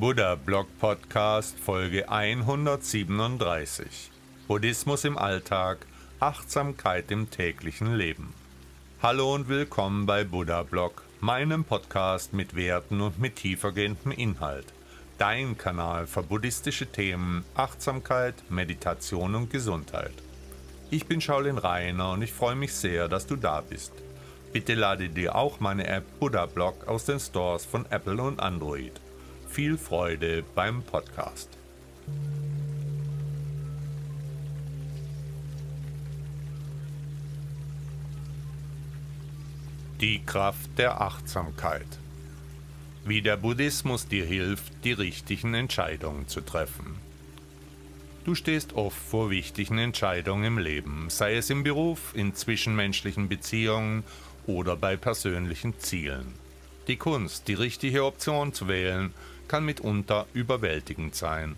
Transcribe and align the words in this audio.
Buddha 0.00 0.36
Blog 0.36 0.68
Podcast 0.78 1.58
Folge 1.58 2.08
137 2.08 4.12
Buddhismus 4.46 5.04
im 5.04 5.18
Alltag, 5.18 5.86
Achtsamkeit 6.20 7.10
im 7.10 7.32
täglichen 7.32 7.96
Leben. 7.96 8.32
Hallo 9.02 9.34
und 9.34 9.48
willkommen 9.48 10.06
bei 10.06 10.22
Buddha 10.22 10.62
Blog, 10.62 11.02
meinem 11.18 11.64
Podcast 11.64 12.32
mit 12.32 12.54
Werten 12.54 13.00
und 13.00 13.18
mit 13.18 13.34
tiefergehendem 13.34 14.12
Inhalt. 14.12 14.66
Dein 15.18 15.58
Kanal 15.58 16.06
für 16.06 16.22
buddhistische 16.22 16.86
Themen, 16.86 17.44
Achtsamkeit, 17.56 18.36
Meditation 18.50 19.34
und 19.34 19.50
Gesundheit. 19.50 20.14
Ich 20.90 21.06
bin 21.06 21.20
Shaolin 21.20 21.58
Rainer 21.58 22.12
und 22.12 22.22
ich 22.22 22.32
freue 22.32 22.54
mich 22.54 22.72
sehr, 22.72 23.08
dass 23.08 23.26
du 23.26 23.34
da 23.34 23.62
bist. 23.62 23.94
Bitte 24.52 24.74
lade 24.74 25.08
dir 25.08 25.34
auch 25.34 25.58
meine 25.58 25.88
App 25.88 26.04
Buddha 26.20 26.46
Blog 26.46 26.86
aus 26.86 27.04
den 27.04 27.18
Stores 27.18 27.64
von 27.64 27.84
Apple 27.90 28.22
und 28.22 28.38
Android 28.38 28.92
viel 29.58 29.76
Freude 29.76 30.44
beim 30.54 30.84
Podcast. 30.84 31.48
Die 40.00 40.20
Kraft 40.24 40.70
der 40.78 41.00
Achtsamkeit. 41.00 41.88
Wie 43.04 43.20
der 43.20 43.36
Buddhismus 43.36 44.06
dir 44.06 44.24
hilft, 44.24 44.72
die 44.84 44.92
richtigen 44.92 45.54
Entscheidungen 45.54 46.28
zu 46.28 46.40
treffen. 46.40 46.94
Du 48.24 48.36
stehst 48.36 48.74
oft 48.74 48.96
vor 48.96 49.28
wichtigen 49.30 49.78
Entscheidungen 49.78 50.44
im 50.44 50.58
Leben, 50.58 51.06
sei 51.10 51.34
es 51.34 51.50
im 51.50 51.64
Beruf, 51.64 52.12
in 52.14 52.32
zwischenmenschlichen 52.32 53.28
Beziehungen 53.28 54.04
oder 54.46 54.76
bei 54.76 54.96
persönlichen 54.96 55.76
Zielen. 55.80 56.32
Die 56.86 56.96
Kunst, 56.96 57.48
die 57.48 57.54
richtige 57.54 58.04
Option 58.04 58.54
zu 58.54 58.68
wählen, 58.68 59.12
kann 59.48 59.64
mitunter 59.64 60.26
überwältigend 60.34 61.14
sein. 61.14 61.56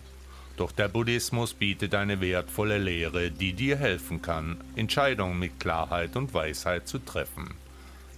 Doch 0.57 0.71
der 0.71 0.87
Buddhismus 0.87 1.53
bietet 1.53 1.95
eine 1.95 2.21
wertvolle 2.21 2.77
Lehre, 2.77 3.31
die 3.31 3.53
dir 3.53 3.77
helfen 3.77 4.21
kann, 4.21 4.57
Entscheidungen 4.75 5.39
mit 5.39 5.59
Klarheit 5.59 6.15
und 6.15 6.33
Weisheit 6.33 6.87
zu 6.87 6.99
treffen, 6.99 7.53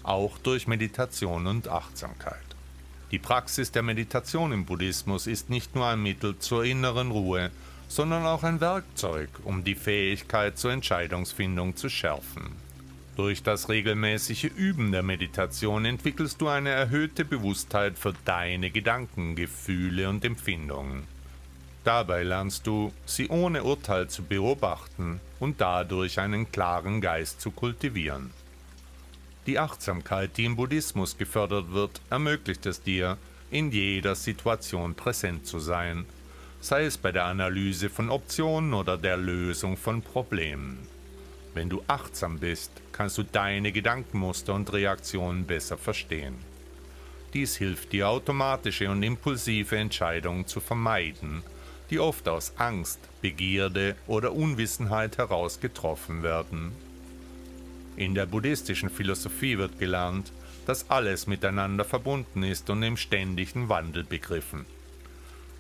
auch 0.03 0.37
durch 0.37 0.67
Meditation 0.67 1.47
und 1.47 1.67
Achtsamkeit. 1.67 2.37
Die 3.11 3.19
Praxis 3.19 3.71
der 3.71 3.83
Meditation 3.83 4.51
im 4.51 4.65
Buddhismus 4.65 5.27
ist 5.27 5.49
nicht 5.49 5.75
nur 5.75 5.85
ein 5.85 6.01
Mittel 6.01 6.39
zur 6.39 6.65
inneren 6.65 7.11
Ruhe, 7.11 7.51
sondern 7.87 8.25
auch 8.25 8.43
ein 8.43 8.59
Werkzeug, 8.59 9.29
um 9.43 9.63
die 9.63 9.75
Fähigkeit 9.75 10.57
zur 10.57 10.71
Entscheidungsfindung 10.71 11.75
zu 11.75 11.89
schärfen. 11.89 12.62
Durch 13.15 13.43
das 13.43 13.69
regelmäßige 13.69 14.45
Üben 14.45 14.91
der 14.91 15.03
Meditation 15.03 15.85
entwickelst 15.85 16.41
du 16.41 16.47
eine 16.47 16.69
erhöhte 16.69 17.25
Bewusstheit 17.25 17.99
für 17.99 18.13
deine 18.25 18.71
Gedanken, 18.71 19.35
Gefühle 19.35 20.09
und 20.09 20.25
Empfindungen. 20.25 21.03
Dabei 21.83 22.23
lernst 22.23 22.65
du, 22.65 22.91
sie 23.05 23.27
ohne 23.27 23.63
Urteil 23.63 24.07
zu 24.09 24.23
beobachten 24.23 25.19
und 25.39 25.61
dadurch 25.61 26.19
einen 26.19 26.51
klaren 26.51 27.01
Geist 27.01 27.39
zu 27.39 27.51
kultivieren. 27.51 28.31
Die 29.45 29.59
Achtsamkeit, 29.59 30.37
die 30.37 30.45
im 30.45 30.55
Buddhismus 30.55 31.17
gefördert 31.17 31.71
wird, 31.71 32.01
ermöglicht 32.09 32.65
es 32.65 32.81
dir, 32.81 33.17
in 33.51 33.71
jeder 33.71 34.15
Situation 34.15 34.95
präsent 34.95 35.45
zu 35.45 35.59
sein, 35.59 36.05
sei 36.61 36.85
es 36.85 36.97
bei 36.97 37.11
der 37.11 37.25
Analyse 37.25 37.89
von 37.89 38.09
Optionen 38.09 38.73
oder 38.73 38.97
der 38.97 39.17
Lösung 39.17 39.77
von 39.77 40.01
Problemen. 40.01 40.87
Wenn 41.53 41.69
du 41.69 41.83
achtsam 41.87 42.39
bist, 42.39 42.71
kannst 42.91 43.17
du 43.17 43.23
deine 43.23 43.71
Gedankenmuster 43.71 44.53
und 44.53 44.73
Reaktionen 44.73 45.45
besser 45.45 45.77
verstehen. 45.77 46.35
Dies 47.33 47.55
hilft 47.55 47.91
dir, 47.93 48.09
automatische 48.09 48.89
und 48.89 49.03
impulsive 49.03 49.75
Entscheidungen 49.77 50.47
zu 50.47 50.59
vermeiden, 50.59 51.43
die 51.89 51.99
oft 51.99 52.27
aus 52.27 52.53
Angst, 52.57 52.99
Begierde 53.21 53.95
oder 54.07 54.33
Unwissenheit 54.33 55.17
heraus 55.17 55.59
getroffen 55.59 56.23
werden. 56.23 56.71
In 57.95 58.15
der 58.15 58.25
buddhistischen 58.25 58.89
Philosophie 58.89 59.57
wird 59.57 59.79
gelernt, 59.79 60.31
dass 60.65 60.89
alles 60.89 61.27
miteinander 61.27 61.85
verbunden 61.85 62.43
ist 62.43 62.69
und 62.69 62.81
im 62.81 62.97
ständigen 62.97 63.69
Wandel 63.69 64.03
begriffen. 64.03 64.65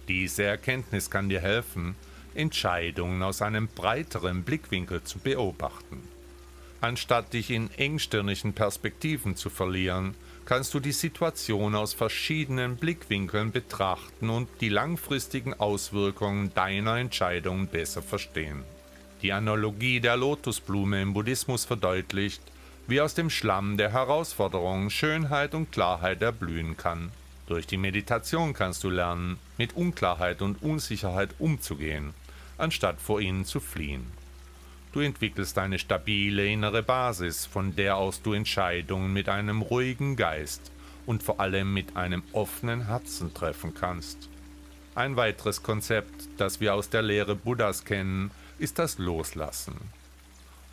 Diese 0.07 0.43
Erkenntnis 0.43 1.09
kann 1.09 1.29
dir 1.29 1.41
helfen, 1.41 1.95
Entscheidungen 2.35 3.21
aus 3.23 3.41
einem 3.41 3.67
breiteren 3.67 4.43
Blickwinkel 4.43 5.03
zu 5.03 5.19
beobachten. 5.19 6.01
Anstatt 6.81 7.31
dich 7.31 7.49
in 7.49 7.71
engstirnigen 7.77 8.53
Perspektiven 8.53 9.37
zu 9.37 9.49
verlieren, 9.49 10.15
kannst 10.45 10.73
du 10.73 10.81
die 10.81 10.91
Situation 10.91 11.75
aus 11.75 11.93
verschiedenen 11.93 12.75
Blickwinkeln 12.75 13.53
betrachten 13.53 14.29
und 14.29 14.49
die 14.59 14.67
langfristigen 14.67 15.53
Auswirkungen 15.53 16.53
deiner 16.53 16.97
Entscheidungen 16.97 17.67
besser 17.67 18.01
verstehen. 18.01 18.63
Die 19.21 19.31
Analogie 19.31 20.01
der 20.01 20.17
Lotusblume 20.17 21.01
im 21.01 21.13
Buddhismus 21.13 21.63
verdeutlicht, 21.63 22.41
wie 22.87 22.99
aus 22.99 23.13
dem 23.13 23.29
Schlamm 23.29 23.77
der 23.77 23.93
Herausforderungen 23.93 24.89
Schönheit 24.89 25.55
und 25.55 25.71
Klarheit 25.71 26.21
erblühen 26.21 26.75
kann. 26.75 27.13
Durch 27.47 27.65
die 27.65 27.77
Meditation 27.77 28.53
kannst 28.53 28.83
du 28.83 28.89
lernen, 28.89 29.37
mit 29.57 29.77
Unklarheit 29.77 30.41
und 30.41 30.61
Unsicherheit 30.61 31.29
umzugehen 31.39 32.13
anstatt 32.63 32.99
vor 33.01 33.19
ihnen 33.21 33.45
zu 33.45 33.59
fliehen. 33.59 34.05
Du 34.93 35.01
entwickelst 35.01 35.57
eine 35.57 35.79
stabile 35.79 36.47
innere 36.47 36.81
Basis, 36.81 37.45
von 37.45 37.75
der 37.75 37.97
aus 37.97 38.21
du 38.21 38.33
Entscheidungen 38.33 39.11
mit 39.11 39.27
einem 39.27 39.61
ruhigen 39.61 40.15
Geist 40.15 40.71
und 41.05 41.23
vor 41.23 41.39
allem 41.39 41.73
mit 41.73 41.97
einem 41.97 42.23
offenen 42.31 42.87
Herzen 42.87 43.33
treffen 43.33 43.73
kannst. 43.73 44.29
Ein 44.95 45.15
weiteres 45.15 45.63
Konzept, 45.63 46.29
das 46.37 46.61
wir 46.61 46.73
aus 46.75 46.89
der 46.89 47.01
Lehre 47.01 47.35
Buddhas 47.35 47.83
kennen, 47.83 48.31
ist 48.59 48.79
das 48.79 48.99
Loslassen. 48.99 49.75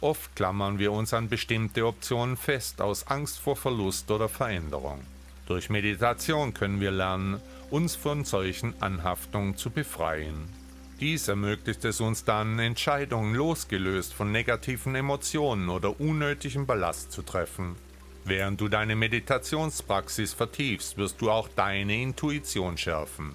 Oft 0.02 0.36
klammern 0.36 0.78
wir 0.78 0.92
uns 0.92 1.12
an 1.12 1.28
bestimmte 1.28 1.86
Optionen 1.86 2.36
fest 2.36 2.80
aus 2.80 3.06
Angst 3.06 3.38
vor 3.38 3.56
Verlust 3.56 4.10
oder 4.10 4.28
Veränderung. 4.28 5.00
Durch 5.46 5.70
Meditation 5.70 6.54
können 6.54 6.80
wir 6.80 6.90
lernen, 6.90 7.40
uns 7.70 7.96
von 7.96 8.24
solchen 8.24 8.74
Anhaftungen 8.80 9.56
zu 9.56 9.70
befreien 9.70 10.59
dies 11.00 11.28
ermöglicht 11.28 11.84
es 11.84 12.00
uns 12.00 12.24
dann, 12.24 12.58
Entscheidungen 12.58 13.34
losgelöst 13.34 14.12
von 14.12 14.30
negativen 14.30 14.94
Emotionen 14.94 15.70
oder 15.70 15.98
unnötigem 15.98 16.66
Ballast 16.66 17.10
zu 17.10 17.22
treffen. 17.22 17.76
Während 18.24 18.60
du 18.60 18.68
deine 18.68 18.96
Meditationspraxis 18.96 20.34
vertiefst, 20.34 20.98
wirst 20.98 21.20
du 21.20 21.30
auch 21.30 21.48
deine 21.48 22.00
Intuition 22.00 22.76
schärfen. 22.76 23.32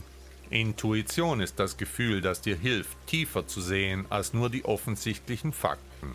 Intuition 0.52 1.42
ist 1.42 1.60
das 1.60 1.76
Gefühl, 1.76 2.22
das 2.22 2.42
dir 2.42 2.56
hilft, 2.56 2.96
tiefer 3.08 3.48
zu 3.48 3.62
sehen 3.62 4.06
als 4.10 4.34
nur 4.34 4.50
die 4.50 4.64
offensichtlichen 4.64 5.52
Fakten. 5.52 6.14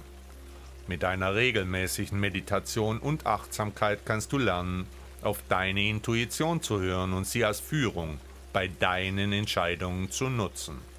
Mit 0.87 1.05
einer 1.05 1.35
regelmäßigen 1.35 2.19
Meditation 2.19 2.99
und 2.99 3.27
Achtsamkeit 3.27 4.01
kannst 4.05 4.33
du 4.33 4.39
lernen, 4.39 4.87
auf 5.23 5.43
deine 5.49 5.89
Intuition 5.89 6.63
zu 6.63 6.81
hören 6.81 7.13
und 7.13 7.27
sie 7.27 7.45
als 7.45 7.61
Führung 7.61 8.19
bei 8.53 8.69
deinen 8.69 9.33
Entscheidungen 9.33 10.11
zu 10.11 10.29
nutzen. 10.29 10.90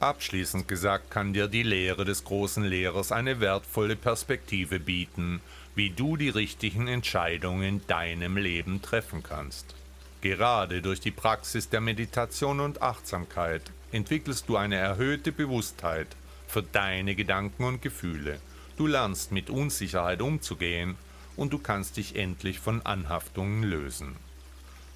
Abschließend 0.00 0.66
gesagt 0.66 1.10
kann 1.10 1.34
dir 1.34 1.46
die 1.46 1.62
Lehre 1.62 2.06
des 2.06 2.24
großen 2.24 2.64
Lehrers 2.64 3.12
eine 3.12 3.38
wertvolle 3.38 3.96
Perspektive 3.96 4.80
bieten, 4.80 5.42
wie 5.74 5.90
du 5.90 6.16
die 6.16 6.30
richtigen 6.30 6.88
Entscheidungen 6.88 7.62
in 7.62 7.86
deinem 7.86 8.38
Leben 8.38 8.80
treffen 8.80 9.22
kannst. 9.22 9.74
Gerade 10.22 10.80
durch 10.80 11.00
die 11.00 11.10
Praxis 11.10 11.68
der 11.68 11.82
Meditation 11.82 12.60
und 12.60 12.80
Achtsamkeit 12.80 13.60
entwickelst 13.92 14.48
du 14.48 14.56
eine 14.56 14.76
erhöhte 14.76 15.32
Bewusstheit 15.32 16.08
für 16.48 16.62
deine 16.62 17.14
Gedanken 17.14 17.64
und 17.64 17.82
Gefühle. 17.82 18.40
Du 18.78 18.86
lernst 18.86 19.32
mit 19.32 19.50
Unsicherheit 19.50 20.22
umzugehen 20.22 20.96
und 21.36 21.52
du 21.52 21.58
kannst 21.58 21.98
dich 21.98 22.16
endlich 22.16 22.58
von 22.58 22.80
Anhaftungen 22.86 23.64
lösen. 23.64 24.16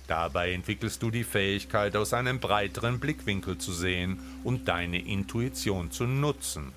Dabei 0.06 0.52
entwickelst 0.52 1.02
du 1.02 1.10
die 1.10 1.24
Fähigkeit, 1.24 1.96
aus 1.96 2.12
einem 2.12 2.38
breiteren 2.38 3.00
Blickwinkel 3.00 3.58
zu 3.58 3.72
sehen 3.72 4.18
und 4.44 4.68
deine 4.68 5.00
Intuition 5.00 5.90
zu 5.90 6.04
nutzen. 6.04 6.72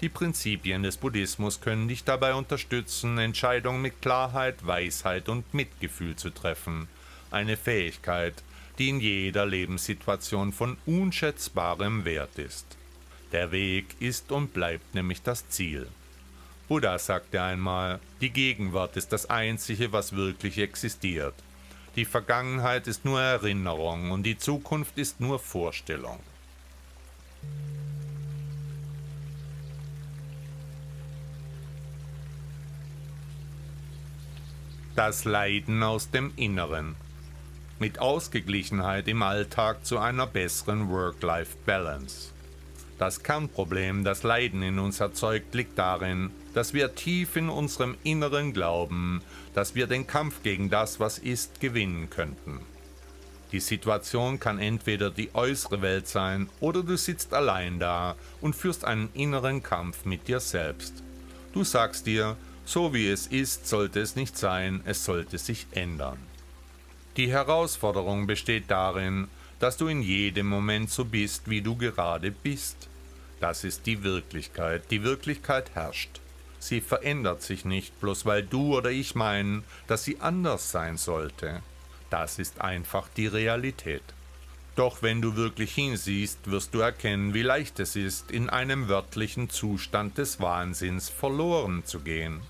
Die 0.00 0.08
Prinzipien 0.08 0.82
des 0.82 0.96
Buddhismus 0.96 1.60
können 1.60 1.88
dich 1.88 2.04
dabei 2.04 2.34
unterstützen, 2.34 3.18
Entscheidungen 3.18 3.82
mit 3.82 4.00
Klarheit, 4.00 4.64
Weisheit 4.66 5.28
und 5.28 5.52
Mitgefühl 5.54 6.14
zu 6.14 6.30
treffen. 6.30 6.88
Eine 7.30 7.56
Fähigkeit, 7.56 8.34
die 8.78 8.90
in 8.90 9.00
jeder 9.00 9.44
Lebenssituation 9.44 10.52
von 10.52 10.76
unschätzbarem 10.86 12.04
Wert 12.04 12.38
ist. 12.38 12.76
Der 13.32 13.50
Weg 13.50 13.86
ist 13.98 14.30
und 14.30 14.54
bleibt 14.54 14.94
nämlich 14.94 15.22
das 15.22 15.48
Ziel. 15.48 15.88
Buddha 16.68 16.98
sagte 16.98 17.42
einmal, 17.42 17.98
die 18.20 18.30
Gegenwart 18.30 18.96
ist 18.96 19.12
das 19.12 19.28
Einzige, 19.28 19.90
was 19.92 20.14
wirklich 20.14 20.58
existiert. 20.58 21.34
Die 21.98 22.04
Vergangenheit 22.04 22.86
ist 22.86 23.04
nur 23.04 23.20
Erinnerung 23.20 24.12
und 24.12 24.22
die 24.22 24.38
Zukunft 24.38 24.98
ist 24.98 25.18
nur 25.18 25.40
Vorstellung. 25.40 26.20
Das 34.94 35.24
Leiden 35.24 35.82
aus 35.82 36.12
dem 36.12 36.32
Inneren. 36.36 36.94
Mit 37.80 37.98
Ausgeglichenheit 37.98 39.08
im 39.08 39.24
Alltag 39.24 39.84
zu 39.84 39.98
einer 39.98 40.28
besseren 40.28 40.90
Work-Life-Balance. 40.90 42.30
Das 42.96 43.24
Kernproblem, 43.24 44.04
das 44.04 44.22
Leiden 44.22 44.62
in 44.62 44.78
uns 44.78 45.00
erzeugt, 45.00 45.52
liegt 45.52 45.76
darin, 45.76 46.30
dass 46.58 46.74
wir 46.74 46.96
tief 46.96 47.36
in 47.36 47.50
unserem 47.50 47.96
Inneren 48.02 48.52
glauben, 48.52 49.22
dass 49.54 49.76
wir 49.76 49.86
den 49.86 50.08
Kampf 50.08 50.42
gegen 50.42 50.70
das, 50.70 50.98
was 50.98 51.18
ist, 51.18 51.60
gewinnen 51.60 52.10
könnten. 52.10 52.58
Die 53.52 53.60
Situation 53.60 54.40
kann 54.40 54.58
entweder 54.58 55.12
die 55.12 55.32
äußere 55.36 55.82
Welt 55.82 56.08
sein 56.08 56.48
oder 56.58 56.82
du 56.82 56.96
sitzt 56.96 57.32
allein 57.32 57.78
da 57.78 58.16
und 58.40 58.56
führst 58.56 58.84
einen 58.84 59.08
inneren 59.14 59.62
Kampf 59.62 60.04
mit 60.04 60.26
dir 60.26 60.40
selbst. 60.40 60.94
Du 61.52 61.62
sagst 61.62 62.08
dir, 62.08 62.36
so 62.64 62.92
wie 62.92 63.06
es 63.06 63.28
ist, 63.28 63.68
sollte 63.68 64.00
es 64.00 64.16
nicht 64.16 64.36
sein, 64.36 64.80
es 64.84 65.04
sollte 65.04 65.38
sich 65.38 65.68
ändern. 65.70 66.18
Die 67.16 67.30
Herausforderung 67.30 68.26
besteht 68.26 68.64
darin, 68.66 69.28
dass 69.60 69.76
du 69.76 69.86
in 69.86 70.02
jedem 70.02 70.48
Moment 70.48 70.90
so 70.90 71.04
bist, 71.04 71.48
wie 71.48 71.62
du 71.62 71.76
gerade 71.76 72.32
bist. 72.32 72.88
Das 73.38 73.62
ist 73.62 73.86
die 73.86 74.02
Wirklichkeit. 74.02 74.90
Die 74.90 75.04
Wirklichkeit 75.04 75.70
herrscht. 75.76 76.20
Sie 76.58 76.80
verändert 76.80 77.42
sich 77.42 77.64
nicht, 77.64 77.98
bloß 78.00 78.26
weil 78.26 78.42
du 78.42 78.76
oder 78.76 78.90
ich 78.90 79.14
meinen, 79.14 79.64
dass 79.86 80.04
sie 80.04 80.20
anders 80.20 80.70
sein 80.70 80.96
sollte. 80.96 81.62
Das 82.10 82.38
ist 82.38 82.60
einfach 82.60 83.08
die 83.16 83.26
Realität. 83.26 84.02
Doch 84.74 85.02
wenn 85.02 85.20
du 85.20 85.34
wirklich 85.34 85.74
hinsiehst, 85.74 86.50
wirst 86.50 86.72
du 86.72 86.78
erkennen, 86.78 87.34
wie 87.34 87.42
leicht 87.42 87.80
es 87.80 87.96
ist, 87.96 88.30
in 88.30 88.48
einem 88.48 88.88
wörtlichen 88.88 89.50
Zustand 89.50 90.18
des 90.18 90.40
Wahnsinns 90.40 91.08
verloren 91.08 91.84
zu 91.84 92.00
gehen. 92.00 92.40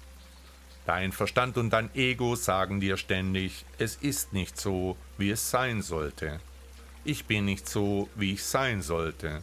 Dein 0.85 1.13
Verstand 1.13 1.57
und 1.57 1.71
dein 1.71 1.95
Ego 1.95 2.35
sagen 2.35 2.81
dir 2.81 2.97
ständig, 2.97 3.65
es 3.79 3.97
ist 3.97 4.33
nicht 4.33 4.59
so, 4.59 4.97
wie 5.17 5.31
es 5.31 5.51
sein 5.51 5.83
sollte. 5.83 6.41
Ich 7.05 7.25
bin 7.25 7.47
nicht 7.47 7.69
so, 7.69 8.09
wie 8.15 8.35
ich 8.35 8.45
sein 8.45 8.83
sollte. 8.83 9.43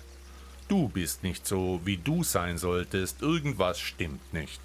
Du 0.68 0.90
bist 0.90 1.22
nicht 1.22 1.46
so, 1.46 1.80
wie 1.86 1.98
du 1.98 2.24
sein 2.24 2.58
solltest, 2.58 3.22
irgendwas 3.22 3.80
stimmt 3.80 4.34
nicht. 4.34 4.60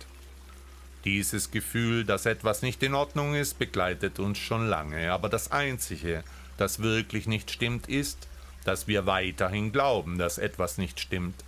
Dieses 1.04 1.50
Gefühl, 1.50 2.04
dass 2.04 2.24
etwas 2.24 2.62
nicht 2.62 2.82
in 2.82 2.94
Ordnung 2.94 3.34
ist, 3.34 3.58
begleitet 3.58 4.18
uns 4.18 4.38
schon 4.38 4.66
lange, 4.66 5.12
aber 5.12 5.28
das 5.28 5.52
Einzige, 5.52 6.24
das 6.56 6.80
wirklich 6.80 7.26
nicht 7.26 7.50
stimmt, 7.50 7.86
ist, 7.86 8.28
dass 8.64 8.86
wir 8.88 9.04
weiterhin 9.04 9.72
glauben, 9.72 10.16
dass 10.16 10.38
etwas 10.38 10.78
nicht 10.78 11.00
stimmt. 11.00 11.44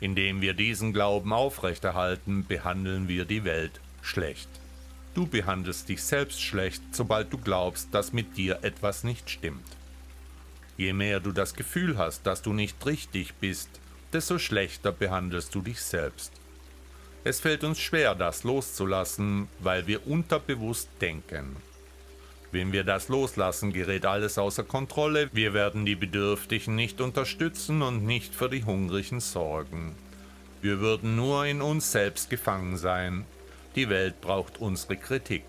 Indem 0.00 0.40
wir 0.40 0.54
diesen 0.54 0.92
Glauben 0.92 1.32
aufrechterhalten, 1.32 2.46
behandeln 2.46 3.08
wir 3.08 3.26
die 3.26 3.44
Welt 3.44 3.80
schlecht. 4.00 4.48
Du 5.14 5.26
behandelst 5.26 5.90
dich 5.90 6.02
selbst 6.02 6.40
schlecht, 6.40 6.82
sobald 6.92 7.30
du 7.32 7.38
glaubst, 7.38 7.92
dass 7.92 8.14
mit 8.14 8.38
dir 8.38 8.60
etwas 8.62 9.04
nicht 9.04 9.28
stimmt. 9.28 9.66
Je 10.78 10.94
mehr 10.94 11.20
du 11.20 11.32
das 11.32 11.54
Gefühl 11.54 11.98
hast, 11.98 12.26
dass 12.26 12.40
du 12.40 12.54
nicht 12.54 12.84
richtig 12.86 13.34
bist, 13.34 13.68
desto 14.12 14.38
schlechter 14.38 14.92
behandelst 14.92 15.54
du 15.54 15.62
dich 15.62 15.80
selbst. 15.80 16.32
Es 17.24 17.40
fällt 17.40 17.62
uns 17.62 17.80
schwer, 17.80 18.14
das 18.14 18.42
loszulassen, 18.42 19.48
weil 19.60 19.86
wir 19.86 20.06
unterbewusst 20.06 20.88
denken. 21.00 21.56
Wenn 22.50 22.72
wir 22.72 22.84
das 22.84 23.08
loslassen, 23.08 23.72
gerät 23.72 24.04
alles 24.04 24.36
außer 24.36 24.64
Kontrolle, 24.64 25.30
wir 25.32 25.54
werden 25.54 25.86
die 25.86 25.94
Bedürftigen 25.94 26.74
nicht 26.74 27.00
unterstützen 27.00 27.80
und 27.80 28.04
nicht 28.04 28.34
für 28.34 28.50
die 28.50 28.64
Hungrigen 28.64 29.20
sorgen. 29.20 29.94
Wir 30.60 30.80
würden 30.80 31.16
nur 31.16 31.46
in 31.46 31.62
uns 31.62 31.92
selbst 31.92 32.28
gefangen 32.28 32.76
sein. 32.76 33.24
Die 33.74 33.88
Welt 33.88 34.20
braucht 34.20 34.60
unsere 34.60 34.96
Kritik, 34.96 35.44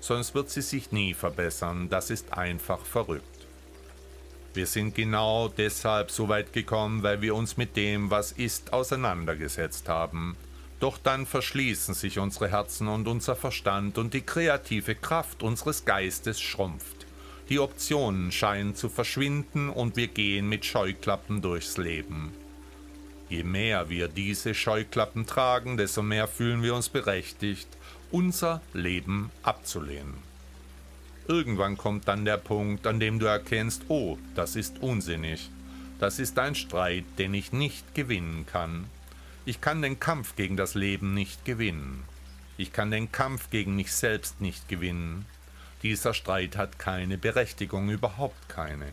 sonst 0.00 0.34
wird 0.34 0.50
sie 0.50 0.60
sich 0.60 0.92
nie 0.92 1.14
verbessern, 1.14 1.88
das 1.88 2.10
ist 2.10 2.32
einfach 2.34 2.84
verrückt. 2.84 3.41
Wir 4.54 4.66
sind 4.66 4.94
genau 4.94 5.48
deshalb 5.48 6.10
so 6.10 6.28
weit 6.28 6.52
gekommen, 6.52 7.02
weil 7.02 7.22
wir 7.22 7.34
uns 7.34 7.56
mit 7.56 7.76
dem, 7.76 8.10
was 8.10 8.32
ist, 8.32 8.72
auseinandergesetzt 8.72 9.88
haben. 9.88 10.36
Doch 10.78 10.98
dann 10.98 11.26
verschließen 11.26 11.94
sich 11.94 12.18
unsere 12.18 12.50
Herzen 12.50 12.88
und 12.88 13.08
unser 13.08 13.34
Verstand 13.34 13.96
und 13.98 14.12
die 14.14 14.20
kreative 14.20 14.94
Kraft 14.94 15.42
unseres 15.42 15.84
Geistes 15.84 16.40
schrumpft. 16.40 17.06
Die 17.48 17.60
Optionen 17.60 18.32
scheinen 18.32 18.74
zu 18.74 18.88
verschwinden 18.88 19.70
und 19.70 19.96
wir 19.96 20.08
gehen 20.08 20.48
mit 20.48 20.64
Scheuklappen 20.64 21.40
durchs 21.40 21.76
Leben. 21.78 22.32
Je 23.28 23.44
mehr 23.44 23.88
wir 23.88 24.08
diese 24.08 24.54
Scheuklappen 24.54 25.24
tragen, 25.24 25.78
desto 25.78 26.02
mehr 26.02 26.28
fühlen 26.28 26.62
wir 26.62 26.74
uns 26.74 26.90
berechtigt, 26.90 27.68
unser 28.10 28.60
Leben 28.74 29.30
abzulehnen. 29.42 30.31
Irgendwann 31.28 31.76
kommt 31.76 32.08
dann 32.08 32.24
der 32.24 32.36
Punkt, 32.36 32.86
an 32.86 33.00
dem 33.00 33.18
du 33.18 33.26
erkennst, 33.26 33.84
oh, 33.88 34.18
das 34.34 34.56
ist 34.56 34.80
unsinnig. 34.80 35.50
Das 35.98 36.18
ist 36.18 36.38
ein 36.38 36.54
Streit, 36.54 37.04
den 37.18 37.32
ich 37.32 37.52
nicht 37.52 37.94
gewinnen 37.94 38.44
kann. 38.46 38.86
Ich 39.44 39.60
kann 39.60 39.82
den 39.82 40.00
Kampf 40.00 40.36
gegen 40.36 40.56
das 40.56 40.74
Leben 40.74 41.14
nicht 41.14 41.44
gewinnen. 41.44 42.04
Ich 42.56 42.72
kann 42.72 42.90
den 42.90 43.10
Kampf 43.12 43.50
gegen 43.50 43.76
mich 43.76 43.92
selbst 43.92 44.40
nicht 44.40 44.68
gewinnen. 44.68 45.26
Dieser 45.82 46.14
Streit 46.14 46.56
hat 46.56 46.78
keine 46.78 47.18
Berechtigung, 47.18 47.90
überhaupt 47.90 48.48
keine. 48.48 48.86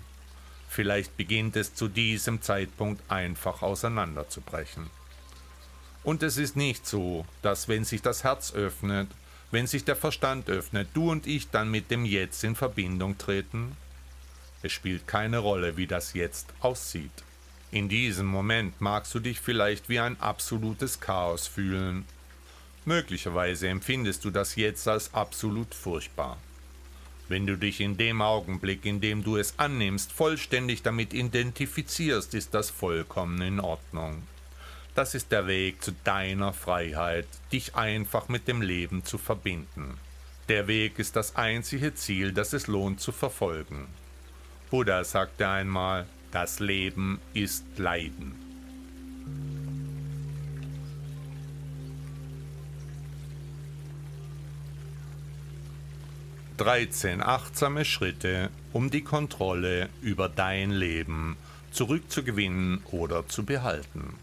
Vielleicht 0.69 1.17
beginnt 1.17 1.55
es 1.55 1.73
zu 1.73 1.87
diesem 1.87 2.41
Zeitpunkt 2.41 3.01
einfach 3.11 3.61
auseinanderzubrechen. 3.63 4.89
Und 6.03 6.23
es 6.23 6.37
ist 6.37 6.55
nicht 6.55 6.87
so, 6.87 7.25
dass 7.41 7.67
wenn 7.67 7.85
sich 7.85 8.01
das 8.01 8.23
Herz 8.23 8.53
öffnet, 8.53 9.09
wenn 9.51 9.67
sich 9.67 9.85
der 9.85 9.95
Verstand 9.95 10.49
öffnet, 10.49 10.89
du 10.93 11.09
und 11.11 11.25
ich 11.25 11.49
dann 11.49 11.71
mit 11.71 11.89
dem 11.91 12.05
Jetzt 12.05 12.43
in 12.43 12.55
Verbindung 12.55 13.17
treten? 13.17 13.75
Es 14.61 14.71
spielt 14.71 15.07
keine 15.07 15.39
Rolle, 15.39 15.77
wie 15.77 15.87
das 15.87 16.13
Jetzt 16.13 16.47
aussieht. 16.59 17.23
In 17.71 17.87
diesem 17.87 18.25
Moment 18.25 18.81
magst 18.81 19.13
du 19.13 19.19
dich 19.19 19.39
vielleicht 19.39 19.89
wie 19.89 19.99
ein 19.99 20.19
absolutes 20.19 20.99
Chaos 20.99 21.47
fühlen. 21.47 22.06
Möglicherweise 22.85 23.68
empfindest 23.68 24.25
du 24.25 24.31
das 24.31 24.56
Jetzt 24.56 24.87
als 24.87 25.13
absolut 25.13 25.73
furchtbar. 25.75 26.37
Wenn 27.27 27.45
du 27.45 27.56
dich 27.57 27.79
in 27.79 27.95
dem 27.95 28.23
Augenblick, 28.23 28.85
in 28.85 29.01
dem 29.01 29.23
du 29.23 29.37
es 29.37 29.53
annimmst, 29.57 30.11
vollständig 30.11 30.81
damit 30.81 31.13
identifizierst, 31.13 32.33
ist 32.33 32.56
das 32.56 32.71
vollkommen 32.71 33.39
in 33.41 33.59
Ordnung. 33.59 34.23
Das 34.99 35.15
ist 35.15 35.31
der 35.31 35.47
Weg 35.47 35.81
zu 35.81 35.94
deiner 36.03 36.51
Freiheit, 36.51 37.25
dich 37.53 37.75
einfach 37.75 38.27
mit 38.27 38.49
dem 38.49 38.61
Leben 38.61 39.06
zu 39.06 39.18
verbinden. 39.18 39.97
Der 40.49 40.68
Weg 40.68 40.99
ist 40.99 41.15
das 41.15 41.37
einzige 41.37 41.95
Ziel, 41.95 42.33
das 42.33 42.51
es 42.51 42.68
lohnt 42.68 42.99
zu 42.99 43.13
verfolgen. 43.13 43.87
Buddha 44.69 45.06
sagte 45.06 45.47
einmal, 45.47 46.06
das 46.31 46.59
Leben 46.59 47.21
ist 47.33 47.63
Leiden. 47.77 48.35
Dreizehn 56.57 57.21
achtsame 57.21 57.85
Schritte, 57.85 58.49
um 58.73 58.89
die 58.89 59.06
Kontrolle 59.06 59.87
über 60.01 60.27
dein 60.27 60.71
Leben 60.71 61.37
zurückzugewinnen 61.71 62.83
oder 62.91 63.25
zu 63.29 63.45
behalten. 63.45 64.18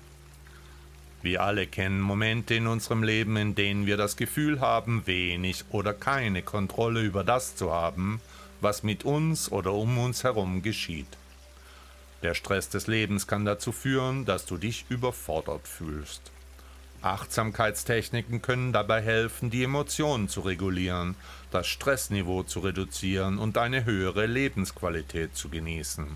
Wir 1.26 1.42
alle 1.42 1.66
kennen 1.66 2.00
Momente 2.00 2.54
in 2.54 2.68
unserem 2.68 3.02
Leben, 3.02 3.36
in 3.36 3.56
denen 3.56 3.84
wir 3.84 3.96
das 3.96 4.14
Gefühl 4.14 4.60
haben, 4.60 5.08
wenig 5.08 5.64
oder 5.70 5.92
keine 5.92 6.42
Kontrolle 6.42 7.02
über 7.02 7.24
das 7.24 7.56
zu 7.56 7.72
haben, 7.72 8.20
was 8.60 8.84
mit 8.84 9.04
uns 9.04 9.50
oder 9.50 9.72
um 9.72 9.98
uns 9.98 10.22
herum 10.22 10.62
geschieht. 10.62 11.08
Der 12.22 12.34
Stress 12.34 12.68
des 12.68 12.86
Lebens 12.86 13.26
kann 13.26 13.44
dazu 13.44 13.72
führen, 13.72 14.24
dass 14.24 14.46
du 14.46 14.56
dich 14.56 14.84
überfordert 14.88 15.66
fühlst. 15.66 16.30
Achtsamkeitstechniken 17.02 18.40
können 18.40 18.72
dabei 18.72 19.02
helfen, 19.02 19.50
die 19.50 19.64
Emotionen 19.64 20.28
zu 20.28 20.42
regulieren, 20.42 21.16
das 21.50 21.66
Stressniveau 21.66 22.44
zu 22.44 22.60
reduzieren 22.60 23.38
und 23.38 23.58
eine 23.58 23.84
höhere 23.84 24.26
Lebensqualität 24.26 25.34
zu 25.36 25.48
genießen. 25.48 26.06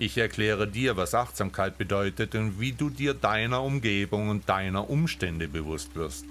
Ich 0.00 0.16
erkläre 0.16 0.66
dir, 0.66 0.96
was 0.96 1.14
Achtsamkeit 1.14 1.76
bedeutet 1.76 2.34
und 2.34 2.58
wie 2.58 2.72
du 2.72 2.88
dir 2.88 3.12
deiner 3.12 3.62
Umgebung 3.62 4.30
und 4.30 4.48
deiner 4.48 4.88
Umstände 4.88 5.46
bewusst 5.46 5.94
wirst. 5.94 6.24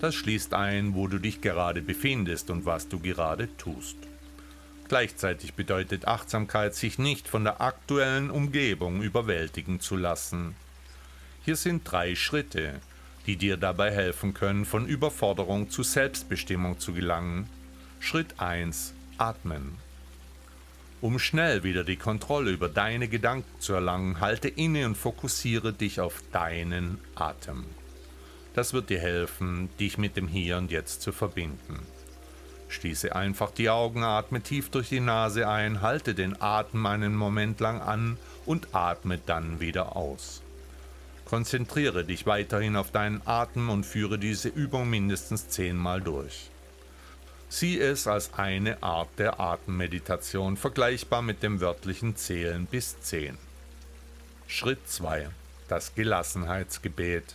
Das 0.00 0.14
schließt 0.14 0.54
ein, 0.54 0.94
wo 0.94 1.06
du 1.06 1.18
dich 1.18 1.42
gerade 1.42 1.82
befindest 1.82 2.48
und 2.48 2.64
was 2.64 2.88
du 2.88 2.98
gerade 2.98 3.54
tust. 3.58 3.98
Gleichzeitig 4.88 5.52
bedeutet 5.52 6.08
Achtsamkeit, 6.08 6.74
sich 6.74 6.98
nicht 6.98 7.28
von 7.28 7.44
der 7.44 7.60
aktuellen 7.60 8.30
Umgebung 8.30 9.02
überwältigen 9.02 9.78
zu 9.78 9.96
lassen. 9.96 10.54
Hier 11.44 11.56
sind 11.56 11.82
drei 11.84 12.14
Schritte, 12.14 12.80
die 13.26 13.36
dir 13.36 13.58
dabei 13.58 13.90
helfen 13.90 14.32
können, 14.32 14.64
von 14.64 14.86
Überforderung 14.86 15.68
zu 15.68 15.82
Selbstbestimmung 15.82 16.80
zu 16.80 16.94
gelangen. 16.94 17.46
Schritt 18.00 18.40
1. 18.40 18.94
Atmen. 19.18 19.85
Um 21.02 21.18
schnell 21.18 21.62
wieder 21.62 21.84
die 21.84 21.96
Kontrolle 21.96 22.50
über 22.50 22.68
deine 22.68 23.08
Gedanken 23.08 23.60
zu 23.60 23.74
erlangen, 23.74 24.20
halte 24.20 24.48
inne 24.48 24.86
und 24.86 24.96
fokussiere 24.96 25.72
dich 25.72 26.00
auf 26.00 26.22
deinen 26.32 26.98
Atem. 27.14 27.66
Das 28.54 28.72
wird 28.72 28.88
dir 28.88 29.00
helfen, 29.00 29.68
dich 29.78 29.98
mit 29.98 30.16
dem 30.16 30.26
Hier 30.26 30.56
und 30.56 30.70
Jetzt 30.70 31.02
zu 31.02 31.12
verbinden. 31.12 31.80
Schließe 32.68 33.14
einfach 33.14 33.50
die 33.50 33.68
Augen, 33.68 34.02
atme 34.02 34.40
tief 34.40 34.70
durch 34.70 34.88
die 34.88 35.00
Nase 35.00 35.46
ein, 35.46 35.82
halte 35.82 36.14
den 36.14 36.40
Atem 36.40 36.86
einen 36.86 37.14
Moment 37.14 37.60
lang 37.60 37.80
an 37.80 38.16
und 38.46 38.74
atme 38.74 39.18
dann 39.18 39.60
wieder 39.60 39.96
aus. 39.96 40.42
Konzentriere 41.26 42.04
dich 42.04 42.24
weiterhin 42.24 42.76
auf 42.76 42.90
deinen 42.90 43.20
Atem 43.26 43.68
und 43.68 43.84
führe 43.84 44.18
diese 44.18 44.48
Übung 44.48 44.88
mindestens 44.88 45.48
zehnmal 45.48 46.00
durch. 46.00 46.50
Sieh 47.48 47.78
es 47.80 48.06
als 48.06 48.34
eine 48.34 48.82
Art 48.82 49.08
der 49.18 49.38
Atemmeditation, 49.38 50.56
vergleichbar 50.56 51.22
mit 51.22 51.42
dem 51.42 51.60
wörtlichen 51.60 52.16
Zählen 52.16 52.66
bis 52.66 53.00
zehn. 53.00 53.38
Schritt 54.48 54.88
2. 54.88 55.28
Das 55.68 55.94
Gelassenheitsgebet. 55.94 57.34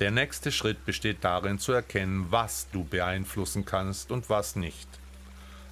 Der 0.00 0.10
nächste 0.10 0.50
Schritt 0.50 0.84
besteht 0.86 1.18
darin 1.22 1.58
zu 1.58 1.72
erkennen, 1.72 2.26
was 2.30 2.68
du 2.72 2.84
beeinflussen 2.84 3.64
kannst 3.64 4.10
und 4.10 4.30
was 4.30 4.56
nicht. 4.56 4.88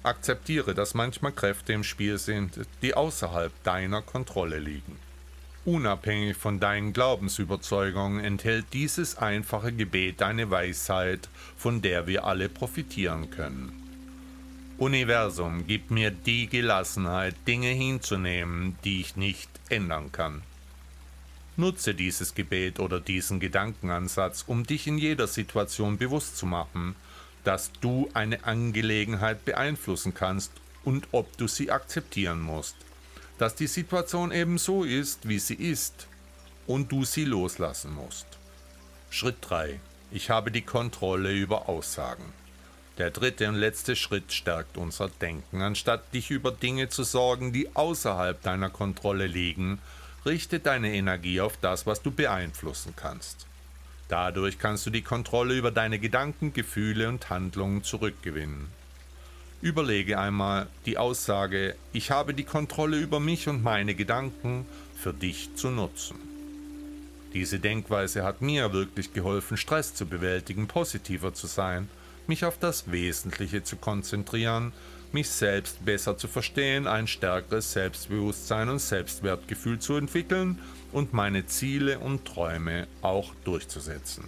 Akzeptiere, 0.03 0.73
dass 0.73 0.93
manchmal 0.93 1.31
Kräfte 1.31 1.73
im 1.73 1.83
Spiel 1.83 2.17
sind, 2.17 2.59
die 2.81 2.93
außerhalb 2.93 3.51
deiner 3.63 4.01
Kontrolle 4.01 4.59
liegen. 4.59 4.99
Unabhängig 5.67 6.37
von 6.37 6.61
deinen 6.61 6.93
Glaubensüberzeugungen 6.93 8.23
enthält 8.23 8.67
dieses 8.71 9.17
einfache 9.17 9.73
Gebet 9.73 10.21
eine 10.21 10.49
Weisheit, 10.49 11.27
von 11.57 11.81
der 11.81 12.07
wir 12.07 12.23
alle 12.23 12.47
profitieren 12.47 13.29
können. 13.31 13.73
Universum, 14.77 15.67
gib 15.67 15.91
mir 15.91 16.09
die 16.09 16.47
Gelassenheit, 16.47 17.35
Dinge 17.45 17.67
hinzunehmen, 17.67 18.77
die 18.85 19.01
ich 19.01 19.17
nicht 19.17 19.49
ändern 19.67 20.13
kann. 20.13 20.41
Nutze 21.57 21.93
dieses 21.93 22.33
Gebet 22.33 22.79
oder 22.79 23.01
diesen 23.01 23.41
Gedankenansatz, 23.41 24.45
um 24.47 24.65
dich 24.65 24.87
in 24.87 24.97
jeder 24.97 25.27
Situation 25.27 25.97
bewusst 25.97 26.37
zu 26.37 26.45
machen, 26.45 26.95
dass 27.43 27.73
du 27.81 28.09
eine 28.13 28.45
Angelegenheit 28.45 29.43
beeinflussen 29.43 30.13
kannst 30.13 30.53
und 30.85 31.09
ob 31.11 31.35
du 31.35 31.45
sie 31.49 31.71
akzeptieren 31.71 32.39
musst 32.39 32.86
dass 33.37 33.55
die 33.55 33.67
Situation 33.67 34.31
eben 34.31 34.57
so 34.57 34.83
ist, 34.83 35.27
wie 35.27 35.39
sie 35.39 35.55
ist 35.55 36.07
und 36.65 36.91
du 36.91 37.05
sie 37.05 37.25
loslassen 37.25 37.93
musst. 37.93 38.27
Schritt 39.09 39.37
3. 39.41 39.79
Ich 40.11 40.29
habe 40.29 40.51
die 40.51 40.61
Kontrolle 40.61 41.33
über 41.33 41.69
Aussagen. 41.69 42.23
Der 42.97 43.11
dritte 43.11 43.47
und 43.47 43.55
letzte 43.55 43.95
Schritt 43.95 44.31
stärkt 44.33 44.77
unser 44.77 45.09
Denken. 45.09 45.61
Anstatt 45.61 46.13
dich 46.13 46.31
über 46.31 46.51
Dinge 46.51 46.89
zu 46.89 47.03
sorgen, 47.03 47.53
die 47.53 47.75
außerhalb 47.75 48.41
deiner 48.41 48.69
Kontrolle 48.69 49.27
liegen, 49.27 49.79
richte 50.25 50.59
deine 50.59 50.93
Energie 50.93 51.39
auf 51.41 51.57
das, 51.61 51.85
was 51.85 52.01
du 52.01 52.09
beeinflussen 52.09 52.93
kannst. 52.95 53.45
Dadurch 54.07 54.57
kannst 54.57 54.85
du 54.85 54.89
die 54.89 55.01
Kontrolle 55.01 55.55
über 55.55 55.71
deine 55.71 55.99
Gedanken, 55.99 56.53
Gefühle 56.53 57.09
und 57.09 57.29
Handlungen 57.29 57.83
zurückgewinnen. 57.83 58.67
Überlege 59.61 60.19
einmal 60.19 60.67
die 60.85 60.99
Aussage, 60.99 61.75
ich 61.91 62.11
habe 62.11 62.35
die 62.35 62.43
Kontrolle 62.43 62.97
über 62.97 63.19
mich 63.19 63.47
und 63.47 63.63
meine 63.63 63.95
Gedanken 63.95 64.67
für 64.95 65.13
dich 65.13 65.49
zu 65.55 65.71
nutzen. 65.71 66.15
Diese 67.33 67.57
Denkweise 67.57 68.23
hat 68.23 68.41
mir 68.41 68.71
wirklich 68.71 69.13
geholfen, 69.13 69.57
Stress 69.57 69.95
zu 69.95 70.05
bewältigen, 70.05 70.67
positiver 70.67 71.33
zu 71.33 71.47
sein, 71.47 71.89
mich 72.27 72.45
auf 72.45 72.59
das 72.59 72.91
Wesentliche 72.91 73.63
zu 73.63 73.77
konzentrieren, 73.77 74.73
mich 75.11 75.29
selbst 75.29 75.83
besser 75.83 76.17
zu 76.17 76.27
verstehen, 76.27 76.85
ein 76.85 77.07
stärkeres 77.07 77.71
Selbstbewusstsein 77.73 78.69
und 78.69 78.79
Selbstwertgefühl 78.79 79.79
zu 79.79 79.95
entwickeln 79.95 80.59
und 80.91 81.13
meine 81.13 81.47
Ziele 81.47 81.97
und 81.97 82.25
Träume 82.25 82.87
auch 83.01 83.33
durchzusetzen 83.43 84.25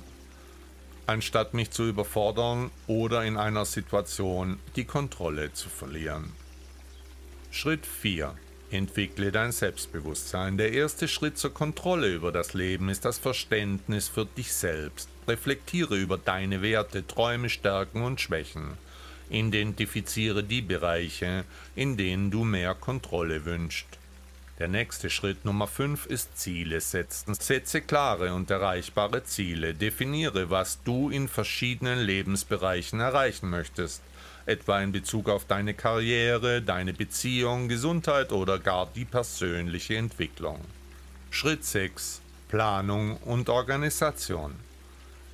anstatt 1.09 1.55
mich 1.55 1.71
zu 1.71 1.87
überfordern 1.87 2.69
oder 2.85 3.25
in 3.25 3.35
einer 3.35 3.65
Situation 3.65 4.59
die 4.75 4.85
Kontrolle 4.85 5.51
zu 5.53 5.67
verlieren. 5.67 6.31
Schritt 7.49 7.87
4. 7.87 8.35
Entwickle 8.69 9.31
dein 9.31 9.51
Selbstbewusstsein. 9.51 10.59
Der 10.59 10.71
erste 10.71 11.07
Schritt 11.07 11.39
zur 11.39 11.51
Kontrolle 11.51 12.13
über 12.13 12.31
das 12.31 12.53
Leben 12.53 12.89
ist 12.89 13.05
das 13.05 13.17
Verständnis 13.17 14.07
für 14.07 14.25
dich 14.25 14.53
selbst. 14.53 15.09
Reflektiere 15.27 15.97
über 15.97 16.19
deine 16.19 16.61
Werte, 16.61 17.05
Träume, 17.07 17.49
Stärken 17.49 18.03
und 18.03 18.21
Schwächen. 18.21 18.77
Identifiziere 19.31 20.43
die 20.43 20.61
Bereiche, 20.61 21.43
in 21.75 21.97
denen 21.97 22.29
du 22.29 22.43
mehr 22.43 22.75
Kontrolle 22.75 23.45
wünschst. 23.45 23.98
Der 24.59 24.67
nächste 24.67 25.09
Schritt 25.09 25.45
Nummer 25.45 25.67
5 25.67 26.05
ist 26.05 26.37
Ziele 26.37 26.81
setzen. 26.81 27.33
Setze 27.33 27.79
klare 27.79 28.33
und 28.33 28.51
erreichbare 28.51 29.23
Ziele. 29.23 29.73
Definiere, 29.73 30.49
was 30.49 30.83
du 30.83 31.09
in 31.09 31.29
verschiedenen 31.29 31.99
Lebensbereichen 31.99 32.99
erreichen 32.99 33.49
möchtest, 33.49 34.01
etwa 34.45 34.81
in 34.81 34.91
Bezug 34.91 35.29
auf 35.29 35.45
deine 35.45 35.73
Karriere, 35.73 36.61
deine 36.61 36.91
Beziehung, 36.91 37.69
Gesundheit 37.69 38.33
oder 38.33 38.59
gar 38.59 38.87
die 38.93 39.05
persönliche 39.05 39.95
Entwicklung. 39.95 40.59
Schritt 41.31 41.63
6 41.63 42.19
Planung 42.49 43.15
und 43.17 43.47
Organisation. 43.47 44.55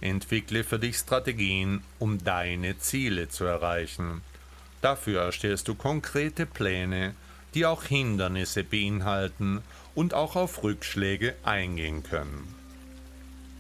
Entwickle 0.01 0.63
für 0.63 0.77
dich 0.77 0.98
Strategien, 0.98 1.84
um 1.98 2.24
deine 2.24 2.77
Ziele 2.77 3.27
zu 3.29 3.46
erreichen. 3.46 4.22
Dafür 4.82 5.22
erstellst 5.22 5.67
du 5.67 5.74
konkrete 5.74 6.46
Pläne, 6.46 7.15
die 7.55 7.65
auch 7.65 7.83
Hindernisse 7.83 8.63
beinhalten 8.65 9.62
und 9.95 10.13
auch 10.13 10.35
auf 10.35 10.62
Rückschläge 10.63 11.35
eingehen 11.43 12.03
können. 12.03 12.53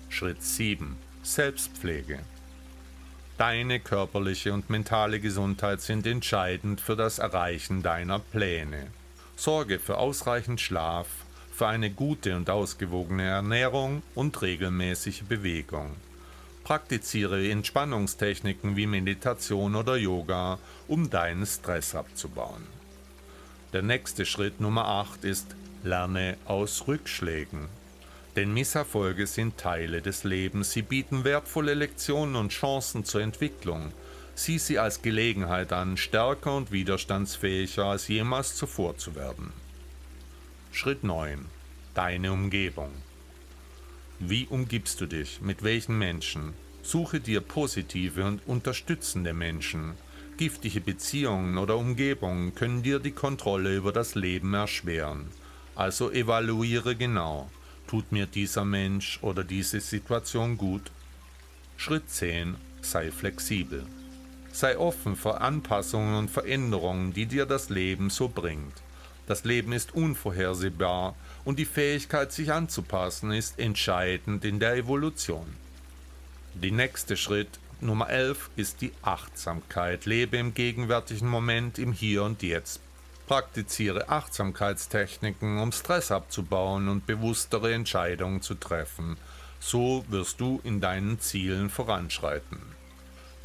Schritt 0.09 0.43
7. 0.43 0.97
Selbstpflege. 1.23 2.19
Deine 3.37 3.79
körperliche 3.79 4.53
und 4.53 4.69
mentale 4.69 5.19
Gesundheit 5.19 5.81
sind 5.81 6.05
entscheidend 6.05 6.81
für 6.81 6.95
das 6.95 7.19
Erreichen 7.19 7.83
deiner 7.83 8.19
Pläne. 8.19 8.87
Sorge 9.37 9.79
für 9.79 9.97
ausreichend 9.97 10.61
Schlaf, 10.61 11.07
für 11.51 11.67
eine 11.67 11.89
gute 11.89 12.35
und 12.35 12.49
ausgewogene 12.49 13.23
Ernährung 13.23 14.03
und 14.13 14.41
regelmäßige 14.41 15.23
Bewegung. 15.23 15.95
Praktiziere 16.65 17.49
Entspannungstechniken 17.49 18.75
wie 18.75 18.87
Meditation 18.87 19.75
oder 19.75 19.95
Yoga, 19.95 20.59
um 20.87 21.09
deinen 21.09 21.45
Stress 21.45 21.95
abzubauen. 21.95 22.74
Der 23.75 23.81
nächste 23.81 24.25
Schritt 24.25 24.61
Nummer 24.61 24.85
8 24.85 25.25
ist 25.25 25.47
Lerne 25.83 26.37
aus 26.45 26.87
Rückschlägen. 26.87 27.67
Denn 28.37 28.53
Misserfolge 28.53 29.27
sind 29.27 29.57
Teile 29.57 30.01
des 30.01 30.23
Lebens. 30.23 30.71
Sie 30.71 30.81
bieten 30.81 31.25
wertvolle 31.25 31.73
Lektionen 31.73 32.37
und 32.37 32.53
Chancen 32.53 33.03
zur 33.03 33.19
Entwicklung. 33.19 33.91
Sieh 34.33 34.59
sie 34.59 34.79
als 34.79 35.01
Gelegenheit 35.01 35.73
an, 35.73 35.97
stärker 35.97 36.55
und 36.55 36.71
widerstandsfähiger 36.71 37.83
als 37.83 38.07
jemals 38.07 38.55
zuvor 38.55 38.97
zu 38.97 39.13
werden. 39.13 39.51
Schritt 40.71 41.03
9. 41.03 41.43
Deine 41.95 42.31
Umgebung. 42.31 42.91
Wie 44.19 44.47
umgibst 44.47 45.01
du 45.01 45.05
dich? 45.05 45.41
Mit 45.41 45.63
welchen 45.63 45.99
Menschen? 45.99 46.53
Suche 46.81 47.19
dir 47.19 47.41
positive 47.41 48.23
und 48.23 48.39
unterstützende 48.47 49.33
Menschen. 49.33 49.95
Giftige 50.37 50.81
Beziehungen 50.81 51.57
oder 51.57 51.77
Umgebungen 51.77 52.53
können 52.55 52.83
dir 52.83 52.99
die 52.99 53.11
Kontrolle 53.11 53.73
über 53.73 53.93
das 53.93 54.15
Leben 54.15 54.53
erschweren. 54.53 55.29
Also 55.75 56.11
evaluiere 56.11 56.97
genau, 56.97 57.49
tut 57.87 58.11
mir 58.11 58.25
dieser 58.25 58.65
Mensch 58.65 59.19
oder 59.21 59.45
diese 59.45 59.79
Situation 59.79 60.57
gut? 60.57 60.91
Schritt 61.77 62.09
10. 62.09 62.57
Sei 62.81 63.11
flexibel. 63.11 63.85
Sei 64.51 64.77
offen 64.77 65.15
für 65.15 65.39
Anpassungen 65.39 66.15
und 66.15 66.29
Veränderungen, 66.29 67.13
die 67.13 67.27
dir 67.27 67.45
das 67.45 67.69
Leben 67.69 68.09
so 68.09 68.27
bringt. 68.27 68.73
Das 69.27 69.45
Leben 69.45 69.71
ist 69.71 69.95
unvorhersehbar 69.95 71.15
und 71.45 71.59
die 71.59 71.65
Fähigkeit, 71.65 72.33
sich 72.33 72.51
anzupassen, 72.51 73.31
ist 73.31 73.57
entscheidend 73.57 74.43
in 74.43 74.59
der 74.59 74.75
Evolution. 74.75 75.47
Der 76.55 76.71
nächste 76.71 77.15
Schritt 77.15 77.59
Nummer 77.81 78.09
11 78.09 78.49
ist 78.55 78.81
die 78.81 78.93
Achtsamkeit. 79.01 80.05
Lebe 80.05 80.37
im 80.37 80.53
gegenwärtigen 80.53 81.27
Moment, 81.27 81.77
im 81.77 81.91
Hier 81.91 82.23
und 82.23 82.41
Jetzt. 82.41 82.79
Praktiziere 83.27 84.09
Achtsamkeitstechniken, 84.09 85.59
um 85.59 85.71
Stress 85.71 86.11
abzubauen 86.11 86.87
und 86.87 87.05
bewusstere 87.05 87.73
Entscheidungen 87.73 88.41
zu 88.41 88.55
treffen. 88.55 89.17
So 89.59 90.05
wirst 90.09 90.39
du 90.39 90.61
in 90.63 90.79
deinen 90.79 91.19
Zielen 91.19 91.69
voranschreiten. 91.69 92.59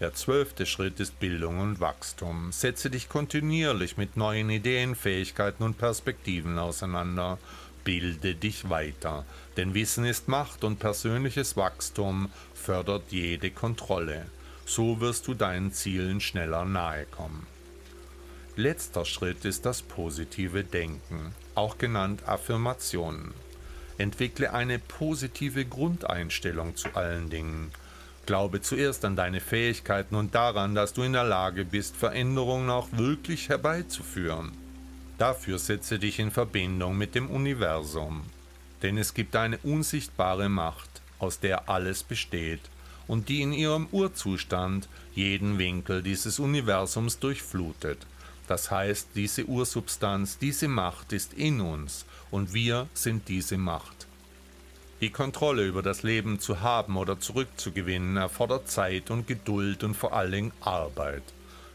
Der 0.01 0.15
zwölfte 0.15 0.65
Schritt 0.65 1.01
ist 1.01 1.19
Bildung 1.19 1.59
und 1.59 1.81
Wachstum. 1.81 2.53
Setze 2.53 2.89
dich 2.89 3.09
kontinuierlich 3.09 3.97
mit 3.97 4.17
neuen 4.17 4.49
Ideen, 4.49 4.95
Fähigkeiten 4.95 5.63
und 5.63 5.77
Perspektiven 5.77 6.59
auseinander. 6.59 7.39
Bilde 7.85 8.35
dich 8.35 8.69
weiter, 8.71 9.25
denn 9.57 9.75
Wissen 9.75 10.05
ist 10.05 10.29
Macht 10.29 10.65
und 10.65 10.79
persönliches 10.79 11.57
Wachstum 11.57 12.31
fördert 12.55 13.05
jede 13.11 13.51
Kontrolle. 13.51 14.27
So 14.67 15.01
wirst 15.01 15.27
du 15.27 15.35
deinen 15.35 15.73
Zielen 15.73 16.21
schneller 16.21 16.65
nahe 16.65 17.07
kommen. 17.07 17.47
Letzter 18.57 19.05
Schritt 19.05 19.45
ist 19.45 19.65
das 19.65 19.83
positive 19.83 20.65
Denken, 20.65 21.35
auch 21.55 21.79
genannt 21.79 22.29
Affirmationen. 22.29 23.33
Entwickle 23.99 24.53
eine 24.53 24.79
positive 24.79 25.65
Grundeinstellung 25.65 26.77
zu 26.77 26.95
allen 26.95 27.31
Dingen. 27.31 27.71
Glaube 28.27 28.61
zuerst 28.61 29.05
an 29.05 29.17
deine 29.17 29.41
Fähigkeiten 29.41 30.15
und 30.15 30.35
daran, 30.35 30.75
dass 30.75 30.93
du 30.93 31.03
in 31.03 31.13
der 31.15 31.25
Lage 31.25 31.65
bist, 31.65 31.97
Veränderungen 31.97 32.71
auch 32.71 32.89
wirklich 32.93 33.49
herbeizuführen. 33.49 34.53
Dafür 35.21 35.59
setze 35.59 35.99
dich 35.99 36.19
in 36.19 36.31
Verbindung 36.31 36.97
mit 36.97 37.15
dem 37.15 37.29
Universum, 37.29 38.23
denn 38.81 38.97
es 38.97 39.13
gibt 39.13 39.37
eine 39.37 39.59
unsichtbare 39.59 40.49
Macht, 40.49 40.89
aus 41.19 41.39
der 41.39 41.69
alles 41.69 42.03
besteht 42.03 42.63
und 43.07 43.29
die 43.29 43.43
in 43.43 43.53
ihrem 43.53 43.87
Urzustand 43.93 44.89
jeden 45.15 45.59
Winkel 45.59 46.03
dieses 46.03 46.39
Universums 46.39 47.19
durchflutet. 47.19 47.99
Das 48.49 48.71
heißt, 48.71 49.09
diese 49.15 49.45
Ursubstanz, 49.45 50.39
diese 50.39 50.69
Macht 50.69 51.13
ist 51.13 51.35
in 51.35 51.61
uns 51.61 52.07
und 52.31 52.55
wir 52.55 52.89
sind 52.95 53.29
diese 53.29 53.59
Macht. 53.59 54.07
Die 55.03 55.11
Kontrolle 55.11 55.67
über 55.67 55.83
das 55.83 56.03
Leben 56.03 56.41
zu 56.41 56.63
haben 56.63 56.97
oder 56.97 57.21
zurückzugewinnen 57.21 58.17
erfordert 58.17 58.71
Zeit 58.71 59.11
und 59.11 59.27
Geduld 59.27 59.85
und 59.85 59.97
vor 59.97 60.15
allen 60.15 60.33
Dingen 60.33 60.53
Arbeit. 60.63 61.25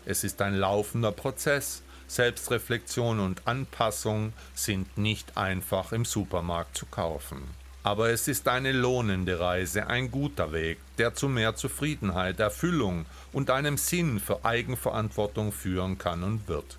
Es 0.04 0.24
ist 0.24 0.42
ein 0.42 0.56
laufender 0.56 1.12
Prozess, 1.12 1.84
Selbstreflexion 2.08 3.20
und 3.20 3.48
Anpassung 3.48 4.34
sind 4.54 4.98
nicht 4.98 5.38
einfach 5.38 5.92
im 5.92 6.06
Supermarkt 6.06 6.78
zu 6.78 6.86
kaufen. 6.86 7.44
Aber 7.84 8.10
es 8.10 8.28
ist 8.28 8.48
eine 8.48 8.72
lohnende 8.72 9.40
Reise, 9.40 9.88
ein 9.88 10.10
guter 10.10 10.52
Weg, 10.52 10.80
der 10.98 11.14
zu 11.14 11.30
mehr 11.30 11.56
Zufriedenheit, 11.56 12.40
Erfüllung 12.40 13.06
und 13.32 13.52
einem 13.52 13.78
Sinn 13.78 14.20
für 14.20 14.44
Eigenverantwortung 14.44 15.52
führen 15.52 15.98
kann 16.00 16.24
und 16.24 16.48
wird. 16.48 16.78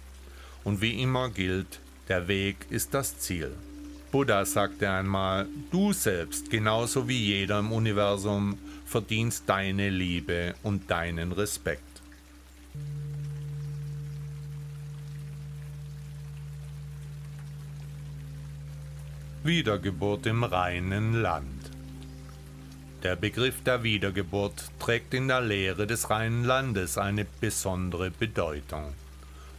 Und 0.64 0.80
wie 0.80 1.00
immer 1.00 1.30
gilt, 1.30 1.78
der 2.08 2.26
Weg 2.26 2.66
ist 2.70 2.92
das 2.92 3.18
Ziel. 3.18 3.52
Buddha 4.10 4.44
sagte 4.44 4.90
einmal, 4.90 5.46
du 5.70 5.92
selbst, 5.92 6.50
genauso 6.50 7.06
wie 7.06 7.22
jeder 7.22 7.60
im 7.60 7.70
Universum, 7.70 8.58
verdienst 8.84 9.44
deine 9.46 9.90
Liebe 9.90 10.54
und 10.62 10.90
deinen 10.90 11.32
Respekt. 11.32 11.95
Wiedergeburt 19.46 20.26
im 20.26 20.42
reinen 20.42 21.22
Land. 21.22 21.70
Der 23.04 23.14
Begriff 23.14 23.62
der 23.62 23.84
Wiedergeburt 23.84 24.72
trägt 24.80 25.14
in 25.14 25.28
der 25.28 25.40
Lehre 25.40 25.86
des 25.86 26.10
reinen 26.10 26.42
Landes 26.42 26.98
eine 26.98 27.24
besondere 27.40 28.10
Bedeutung. 28.10 28.92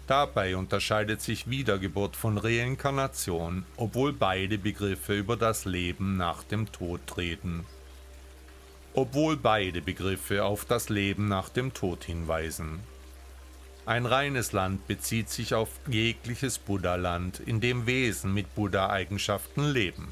Dabei 0.06 0.58
unterscheidet 0.58 1.22
sich 1.22 1.50
Wiedergeburt 1.50 2.18
von 2.18 2.38
Reinkarnation, 2.38 3.66
obwohl 3.78 4.12
beide 4.12 4.58
Begriffe 4.58 5.18
über 5.18 5.38
das 5.38 5.64
Leben 5.64 6.18
nach 6.18 6.44
dem 6.44 6.70
Tod 6.70 7.00
reden. 7.16 7.66
Obwohl 8.94 9.38
beide 9.38 9.82
Begriffe 9.82 10.44
auf 10.44 10.66
das 10.66 10.90
Leben 10.90 11.30
nach 11.30 11.48
dem 11.48 11.74
Tod 11.74 12.04
hinweisen. 12.04 12.80
Ein 13.88 14.06
reines 14.06 14.52
Land 14.52 14.86
bezieht 14.86 15.30
sich 15.30 15.54
auf 15.54 15.70
jegliches 15.88 16.60
Buddha-Land, 16.60 17.40
in 17.40 17.62
dem 17.62 17.88
Wesen 17.88 18.34
mit 18.34 18.54
Buddha-Eigenschaften 18.54 19.64
leben. 19.64 20.10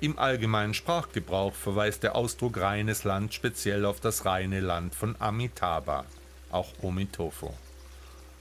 Im 0.00 0.18
allgemeinen 0.18 0.74
Sprachgebrauch 0.74 1.54
verweist 1.54 2.02
der 2.02 2.16
Ausdruck 2.16 2.58
reines 2.58 3.04
Land 3.04 3.32
speziell 3.32 3.84
auf 3.84 4.00
das 4.00 4.24
reine 4.24 4.58
Land 4.58 4.96
von 4.96 5.14
Amitabha, 5.20 6.04
auch 6.50 6.72
Omitofo. 6.82 7.54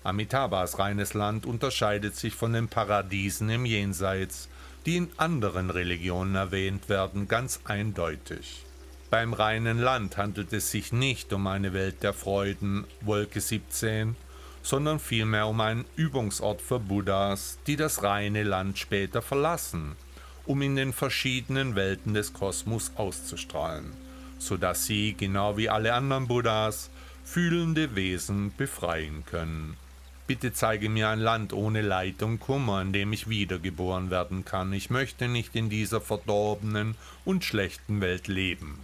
Amitabhas 0.04 0.80
reines 0.80 1.14
Land 1.14 1.46
unterscheidet 1.46 2.16
sich 2.16 2.34
von 2.34 2.54
den 2.54 2.70
Paradiesen 2.70 3.52
im 3.52 3.68
Jenseits, 3.68 4.50
die 4.88 4.98
in 4.98 5.12
anderen 5.18 5.70
Religionen 5.70 6.34
erwähnt 6.34 6.90
werden, 6.90 7.28
ganz 7.28 7.60
eindeutig. 7.66 8.66
Beim 9.14 9.34
reinen 9.34 9.78
Land 9.78 10.18
handelt 10.18 10.52
es 10.54 10.72
sich 10.72 10.92
nicht 10.92 11.34
um 11.34 11.46
eine 11.46 11.72
Welt 11.74 12.02
der 12.02 12.14
Freuden, 12.14 12.86
Wolke 13.02 13.42
17, 13.42 14.16
sondern 14.64 15.00
vielmehr 15.00 15.46
um 15.46 15.62
einen 15.62 15.86
Übungsort 15.96 16.64
für 16.64 16.80
Buddhas, 16.80 17.60
die 17.68 17.76
das 17.76 18.02
reine 18.02 18.42
Land 18.42 18.80
später 18.80 19.22
verlassen, 19.22 19.96
um 20.48 20.64
in 20.64 20.76
den 20.76 20.94
verschiedenen 20.94 21.76
Welten 21.76 22.16
des 22.16 22.34
Kosmos 22.34 22.94
auszustrahlen, 22.96 23.94
sodass 24.40 24.86
sie, 24.86 25.14
genau 25.14 25.58
wie 25.58 25.70
alle 25.70 25.94
anderen 25.94 26.28
Buddhas, 26.28 26.90
fühlende 27.24 27.96
Wesen 27.96 28.52
befreien 28.58 29.24
können. 29.28 29.78
Bitte 30.26 30.54
zeige 30.54 30.90
mir 30.90 31.10
ein 31.10 31.20
Land 31.20 31.54
ohne 31.54 31.84
Leid 31.84 32.24
und 32.24 32.40
Kummer, 32.40 32.82
in 32.82 32.94
dem 32.94 33.14
ich 33.14 33.30
wiedergeboren 33.30 34.10
werden 34.10 34.44
kann. 34.44 34.74
Ich 34.74 34.90
möchte 34.90 35.28
nicht 35.28 35.56
in 35.56 35.70
dieser 35.70 36.02
verdorbenen 36.02 36.96
und 37.26 37.46
schlechten 37.46 38.02
Welt 38.02 38.28
leben, 38.28 38.80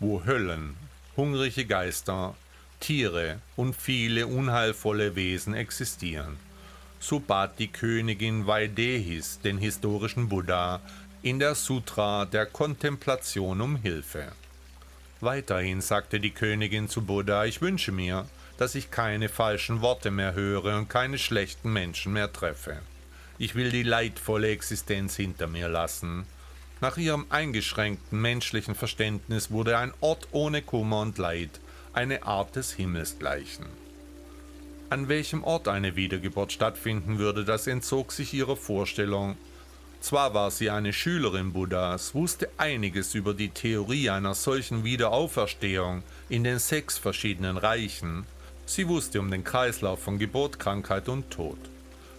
wo 0.00 0.24
Höllen, 0.24 0.76
hungrige 1.16 1.64
Geister, 1.64 2.34
Tiere 2.80 3.40
und 3.56 3.74
viele 3.74 4.26
unheilvolle 4.26 5.16
Wesen 5.16 5.54
existieren. 5.54 6.36
So 7.00 7.20
bat 7.20 7.58
die 7.58 7.68
Königin 7.68 8.46
Vaidehis 8.46 9.40
den 9.40 9.58
historischen 9.58 10.28
Buddha 10.28 10.80
in 11.22 11.38
der 11.38 11.54
Sutra 11.54 12.24
der 12.26 12.46
Kontemplation 12.46 13.60
um 13.60 13.76
Hilfe. 13.76 14.32
Weiterhin 15.20 15.80
sagte 15.80 16.20
die 16.20 16.32
Königin 16.32 16.88
zu 16.88 17.02
Buddha, 17.02 17.46
ich 17.46 17.62
wünsche 17.62 17.92
mir, 17.92 18.26
dass 18.58 18.74
ich 18.74 18.90
keine 18.90 19.28
falschen 19.28 19.80
Worte 19.80 20.10
mehr 20.10 20.34
höre 20.34 20.76
und 20.76 20.88
keine 20.88 21.18
schlechten 21.18 21.72
Menschen 21.72 22.12
mehr 22.12 22.32
treffe. 22.32 22.78
Ich 23.38 23.54
will 23.54 23.70
die 23.70 23.82
leidvolle 23.82 24.48
Existenz 24.48 25.16
hinter 25.16 25.46
mir 25.46 25.68
lassen. 25.68 26.26
Nach 26.84 26.98
ihrem 26.98 27.24
eingeschränkten 27.30 28.20
menschlichen 28.20 28.74
Verständnis 28.74 29.50
wurde 29.50 29.78
ein 29.78 29.94
Ort 30.02 30.28
ohne 30.32 30.60
Kummer 30.60 31.00
und 31.00 31.16
Leid 31.16 31.48
eine 31.94 32.24
Art 32.24 32.56
des 32.56 32.74
Himmelsgleichen. 32.74 33.64
An 34.90 35.08
welchem 35.08 35.44
Ort 35.44 35.66
eine 35.66 35.96
Wiedergeburt 35.96 36.52
stattfinden 36.52 37.18
würde, 37.18 37.46
das 37.46 37.66
entzog 37.68 38.12
sich 38.12 38.34
ihrer 38.34 38.58
Vorstellung. 38.58 39.38
Zwar 40.02 40.34
war 40.34 40.50
sie 40.50 40.68
eine 40.68 40.92
Schülerin 40.92 41.54
Buddhas, 41.54 42.14
wusste 42.14 42.50
einiges 42.58 43.14
über 43.14 43.32
die 43.32 43.48
Theorie 43.48 44.10
einer 44.10 44.34
solchen 44.34 44.84
Wiederauferstehung 44.84 46.02
in 46.28 46.44
den 46.44 46.58
sechs 46.58 46.98
verschiedenen 46.98 47.56
Reichen, 47.56 48.26
sie 48.66 48.88
wusste 48.88 49.20
um 49.20 49.30
den 49.30 49.42
Kreislauf 49.42 50.02
von 50.02 50.18
Geburt, 50.18 50.58
Krankheit 50.58 51.08
und 51.08 51.30
Tod. 51.30 51.56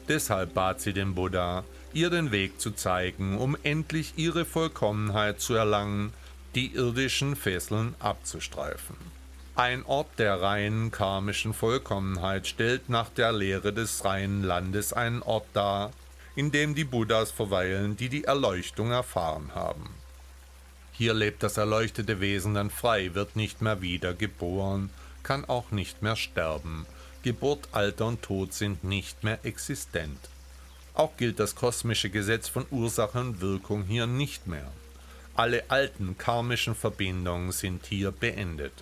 Deshalb 0.07 0.53
bat 0.53 0.81
sie 0.81 0.93
den 0.93 1.15
Buddha, 1.15 1.63
ihr 1.93 2.09
den 2.09 2.31
Weg 2.31 2.59
zu 2.61 2.71
zeigen, 2.71 3.37
um 3.37 3.57
endlich 3.63 4.13
ihre 4.17 4.45
Vollkommenheit 4.45 5.41
zu 5.41 5.53
erlangen, 5.55 6.13
die 6.53 6.73
irdischen 6.73 7.35
Fesseln 7.35 7.95
abzustreifen. 7.99 8.95
Ein 9.55 9.85
Ort 9.85 10.09
der 10.17 10.41
reinen 10.41 10.91
karmischen 10.91 11.53
Vollkommenheit 11.53 12.45
stellt 12.45 12.89
nach 12.89 13.09
der 13.09 13.31
Lehre 13.31 13.71
des 13.71 14.03
reinen 14.03 14.43
Landes 14.43 14.91
einen 14.91 15.21
Ort 15.21 15.45
dar, 15.53 15.91
in 16.35 16.51
dem 16.51 16.75
die 16.75 16.83
Buddhas 16.83 17.31
verweilen, 17.31 17.95
die 17.95 18.09
die 18.09 18.25
Erleuchtung 18.25 18.91
erfahren 18.91 19.51
haben. 19.55 19.89
Hier 20.91 21.13
lebt 21.13 21.43
das 21.43 21.57
erleuchtete 21.57 22.19
Wesen 22.19 22.53
dann 22.53 22.69
frei, 22.69 23.13
wird 23.13 23.35
nicht 23.35 23.61
mehr 23.61 23.81
wiedergeboren, 23.81 24.89
kann 25.23 25.45
auch 25.45 25.71
nicht 25.71 26.01
mehr 26.01 26.15
sterben. 26.15 26.85
Geburt, 27.25 27.69
Alter 27.71 28.05
und 28.05 28.21
Tod 28.21 28.53
sind 28.53 28.83
nicht 28.83 29.23
mehr 29.23 29.39
existent. 29.43 30.19
Auch 30.93 31.17
gilt 31.17 31.39
das 31.39 31.55
kosmische 31.55 32.11
Gesetz 32.11 32.47
von 32.47 32.67
Ursache 32.69 33.19
und 33.19 33.41
Wirkung 33.41 33.83
hier 33.83 34.05
nicht 34.05 34.45
mehr. 34.45 34.71
Alle 35.33 35.63
alten 35.69 36.19
karmischen 36.19 36.75
Verbindungen 36.75 37.51
sind 37.51 37.83
hier 37.87 38.11
beendet. 38.11 38.73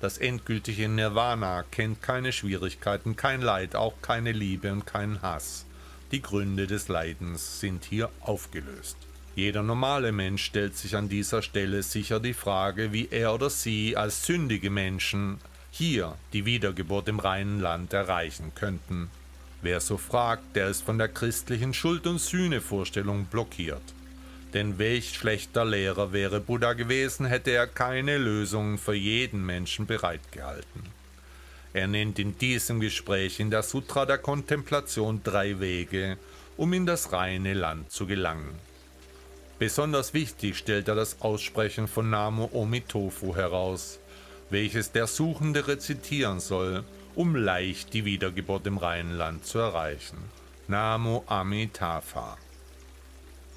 Das 0.00 0.18
endgültige 0.18 0.88
Nirvana 0.88 1.62
kennt 1.70 2.02
keine 2.02 2.32
Schwierigkeiten, 2.32 3.14
kein 3.14 3.40
Leid, 3.40 3.76
auch 3.76 3.94
keine 4.02 4.32
Liebe 4.32 4.72
und 4.72 4.84
keinen 4.84 5.22
Hass. 5.22 5.64
Die 6.10 6.22
Gründe 6.22 6.66
des 6.66 6.88
Leidens 6.88 7.60
sind 7.60 7.84
hier 7.84 8.10
aufgelöst. 8.20 8.96
Jeder 9.36 9.62
normale 9.62 10.10
Mensch 10.10 10.42
stellt 10.42 10.76
sich 10.76 10.96
an 10.96 11.08
dieser 11.08 11.40
Stelle 11.40 11.84
sicher 11.84 12.18
die 12.18 12.34
Frage, 12.34 12.92
wie 12.92 13.06
er 13.12 13.32
oder 13.32 13.48
sie 13.48 13.96
als 13.96 14.26
sündige 14.26 14.70
Menschen 14.70 15.38
hier 15.76 16.16
die 16.32 16.46
Wiedergeburt 16.46 17.08
im 17.08 17.18
reinen 17.18 17.60
Land 17.60 17.92
erreichen 17.92 18.52
könnten. 18.54 19.10
Wer 19.60 19.80
so 19.80 19.98
fragt, 19.98 20.56
der 20.56 20.68
ist 20.68 20.82
von 20.82 20.96
der 20.96 21.08
christlichen 21.08 21.74
Schuld- 21.74 22.06
und 22.06 22.18
Sühnevorstellung 22.18 23.26
blockiert. 23.26 23.82
Denn 24.54 24.78
welch 24.78 25.14
schlechter 25.14 25.64
Lehrer 25.64 26.12
wäre 26.12 26.40
Buddha 26.40 26.72
gewesen, 26.72 27.26
hätte 27.26 27.50
er 27.50 27.66
keine 27.66 28.16
Lösungen 28.16 28.78
für 28.78 28.94
jeden 28.94 29.44
Menschen 29.44 29.86
bereitgehalten. 29.86 30.82
Er 31.74 31.88
nennt 31.88 32.18
in 32.18 32.38
diesem 32.38 32.80
Gespräch 32.80 33.38
in 33.38 33.50
der 33.50 33.62
Sutra 33.62 34.06
der 34.06 34.18
Kontemplation 34.18 35.20
drei 35.22 35.60
Wege, 35.60 36.16
um 36.56 36.72
in 36.72 36.86
das 36.86 37.12
reine 37.12 37.52
Land 37.52 37.90
zu 37.90 38.06
gelangen. 38.06 38.54
Besonders 39.58 40.14
wichtig 40.14 40.56
stellt 40.56 40.88
er 40.88 40.94
das 40.94 41.20
Aussprechen 41.20 41.86
von 41.86 42.08
Namo 42.08 42.48
Omitofu 42.52 43.36
heraus, 43.36 43.98
welches 44.50 44.92
der 44.92 45.06
Suchende 45.06 45.66
rezitieren 45.68 46.40
soll, 46.40 46.84
um 47.14 47.34
leicht 47.34 47.94
die 47.94 48.04
Wiedergeburt 48.04 48.66
im 48.66 48.78
Rheinland 48.78 49.44
zu 49.44 49.58
erreichen. 49.58 50.18
Namo 50.68 51.24
Amitabha. 51.26 52.36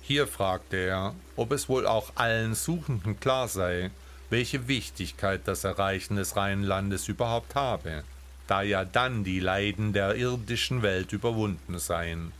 Hier 0.02 0.28
fragte 0.28 0.78
er, 0.78 1.16
ob 1.36 1.52
es 1.52 1.70
wohl 1.70 1.86
auch 1.86 2.14
allen 2.16 2.56
Suchenden 2.56 3.20
klar 3.20 3.48
sei, 3.48 3.92
welche 4.30 4.68
Wichtigkeit 4.68 5.42
das 5.46 5.64
Erreichen 5.64 6.16
des 6.16 6.36
Rheinlandes 6.36 7.08
überhaupt 7.08 7.56
habe, 7.56 8.04
da 8.48 8.62
ja 8.62 8.86
dann 8.86 9.24
die 9.24 9.40
Leiden 9.40 9.94
der 9.94 10.16
irdischen 10.16 10.82
Welt 10.82 11.14
überwunden 11.14 11.78
seien. 11.80 12.32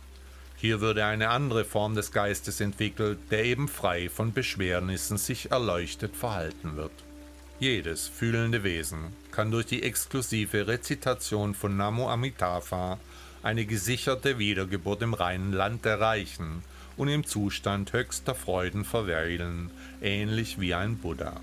Hier 0.56 0.80
würde 0.80 1.04
eine 1.04 1.30
andere 1.30 1.64
Form 1.64 1.94
des 1.94 2.12
Geistes 2.12 2.60
entwickelt, 2.60 3.18
der 3.30 3.44
eben 3.44 3.68
frei 3.68 4.08
von 4.10 4.32
Beschwernissen 4.32 5.16
sich 5.16 5.50
erleuchtet 5.50 6.16
verhalten 6.16 6.76
wird. 6.76 6.92
Jedes 7.60 8.08
fühlende 8.08 8.64
Wesen 8.64 9.12
kann 9.32 9.50
durch 9.50 9.66
die 9.66 9.82
exklusive 9.82 10.66
Rezitation 10.66 11.54
von 11.54 11.76
Namo 11.76 12.10
Amitabha 12.10 12.98
eine 13.42 13.66
gesicherte 13.66 14.38
Wiedergeburt 14.38 15.02
im 15.02 15.12
reinen 15.12 15.52
Land 15.52 15.84
erreichen 15.84 16.62
und 16.96 17.08
im 17.08 17.26
Zustand 17.26 17.92
höchster 17.92 18.34
Freuden 18.34 18.86
verweilen, 18.86 19.70
ähnlich 20.00 20.58
wie 20.58 20.72
ein 20.72 20.96
Buddha. 20.96 21.38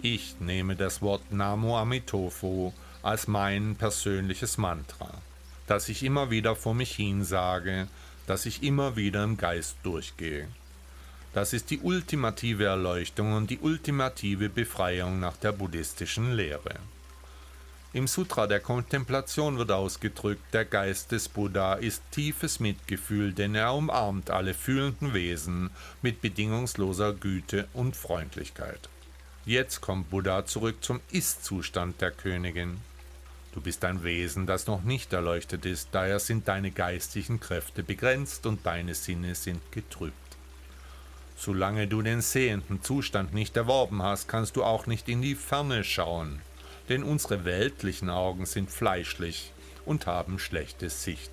Ich 0.00 0.36
nehme 0.38 0.76
das 0.76 1.02
Wort 1.02 1.32
Namo 1.32 1.76
Amitofo 1.76 2.72
als 3.02 3.26
mein 3.26 3.74
persönliches 3.74 4.58
Mantra, 4.58 5.12
das 5.66 5.88
ich 5.88 6.04
immer 6.04 6.30
wieder 6.30 6.54
vor 6.54 6.74
mich 6.74 6.94
hin 6.94 7.24
sage, 7.24 7.88
das 8.28 8.46
ich 8.46 8.62
immer 8.62 8.94
wieder 8.94 9.24
im 9.24 9.36
Geist 9.36 9.76
durchgehe. 9.82 10.46
Das 11.32 11.52
ist 11.52 11.70
die 11.70 11.78
ultimative 11.78 12.64
Erleuchtung 12.64 13.34
und 13.34 13.50
die 13.50 13.60
ultimative 13.60 14.48
Befreiung 14.48 15.20
nach 15.20 15.36
der 15.36 15.52
buddhistischen 15.52 16.32
Lehre. 16.32 16.74
Im 17.92 18.06
Sutra 18.06 18.46
der 18.46 18.60
Kontemplation 18.60 19.58
wird 19.58 19.72
ausgedrückt, 19.72 20.42
der 20.52 20.64
Geist 20.64 21.12
des 21.12 21.28
Buddha 21.28 21.74
ist 21.74 22.02
tiefes 22.12 22.60
Mitgefühl, 22.60 23.32
denn 23.32 23.54
er 23.54 23.74
umarmt 23.74 24.30
alle 24.30 24.54
fühlenden 24.54 25.12
Wesen 25.12 25.70
mit 26.00 26.20
bedingungsloser 26.20 27.14
Güte 27.14 27.66
und 27.74 27.96
Freundlichkeit. 27.96 28.88
Jetzt 29.44 29.80
kommt 29.80 30.10
Buddha 30.10 30.46
zurück 30.46 30.76
zum 30.82 31.00
Ist-Zustand 31.10 32.00
der 32.00 32.12
Königin. 32.12 32.78
Du 33.52 33.60
bist 33.60 33.84
ein 33.84 34.04
Wesen, 34.04 34.46
das 34.46 34.68
noch 34.68 34.82
nicht 34.82 35.12
erleuchtet 35.12 35.66
ist, 35.66 35.88
daher 35.90 36.20
sind 36.20 36.46
deine 36.46 36.70
geistigen 36.70 37.40
Kräfte 37.40 37.82
begrenzt 37.82 38.46
und 38.46 38.64
deine 38.64 38.94
Sinne 38.94 39.34
sind 39.34 39.60
getrübt. 39.72 40.29
Solange 41.42 41.88
du 41.88 42.02
den 42.02 42.20
sehenden 42.20 42.82
Zustand 42.82 43.32
nicht 43.32 43.56
erworben 43.56 44.02
hast, 44.02 44.28
kannst 44.28 44.56
du 44.56 44.62
auch 44.62 44.86
nicht 44.86 45.08
in 45.08 45.22
die 45.22 45.34
Ferne 45.34 45.84
schauen, 45.84 46.38
denn 46.90 47.02
unsere 47.02 47.46
weltlichen 47.46 48.10
Augen 48.10 48.44
sind 48.44 48.70
fleischlich 48.70 49.50
und 49.86 50.06
haben 50.06 50.38
schlechte 50.38 50.90
Sicht. 50.90 51.32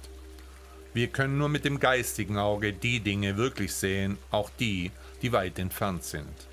Wir 0.93 1.07
können 1.07 1.37
nur 1.37 1.49
mit 1.49 1.65
dem 1.65 1.81
geistigen 1.81 2.37
Auge 2.37 2.71
die 2.71 3.01
Dinge 3.01 3.35
wirklich 3.35 3.73
sehen, 3.73 4.17
auch 4.31 4.49
die, 4.57 4.91
die 5.21 5.33
weit 5.33 5.59
entfernt 5.59 6.05
sind. 6.05 6.47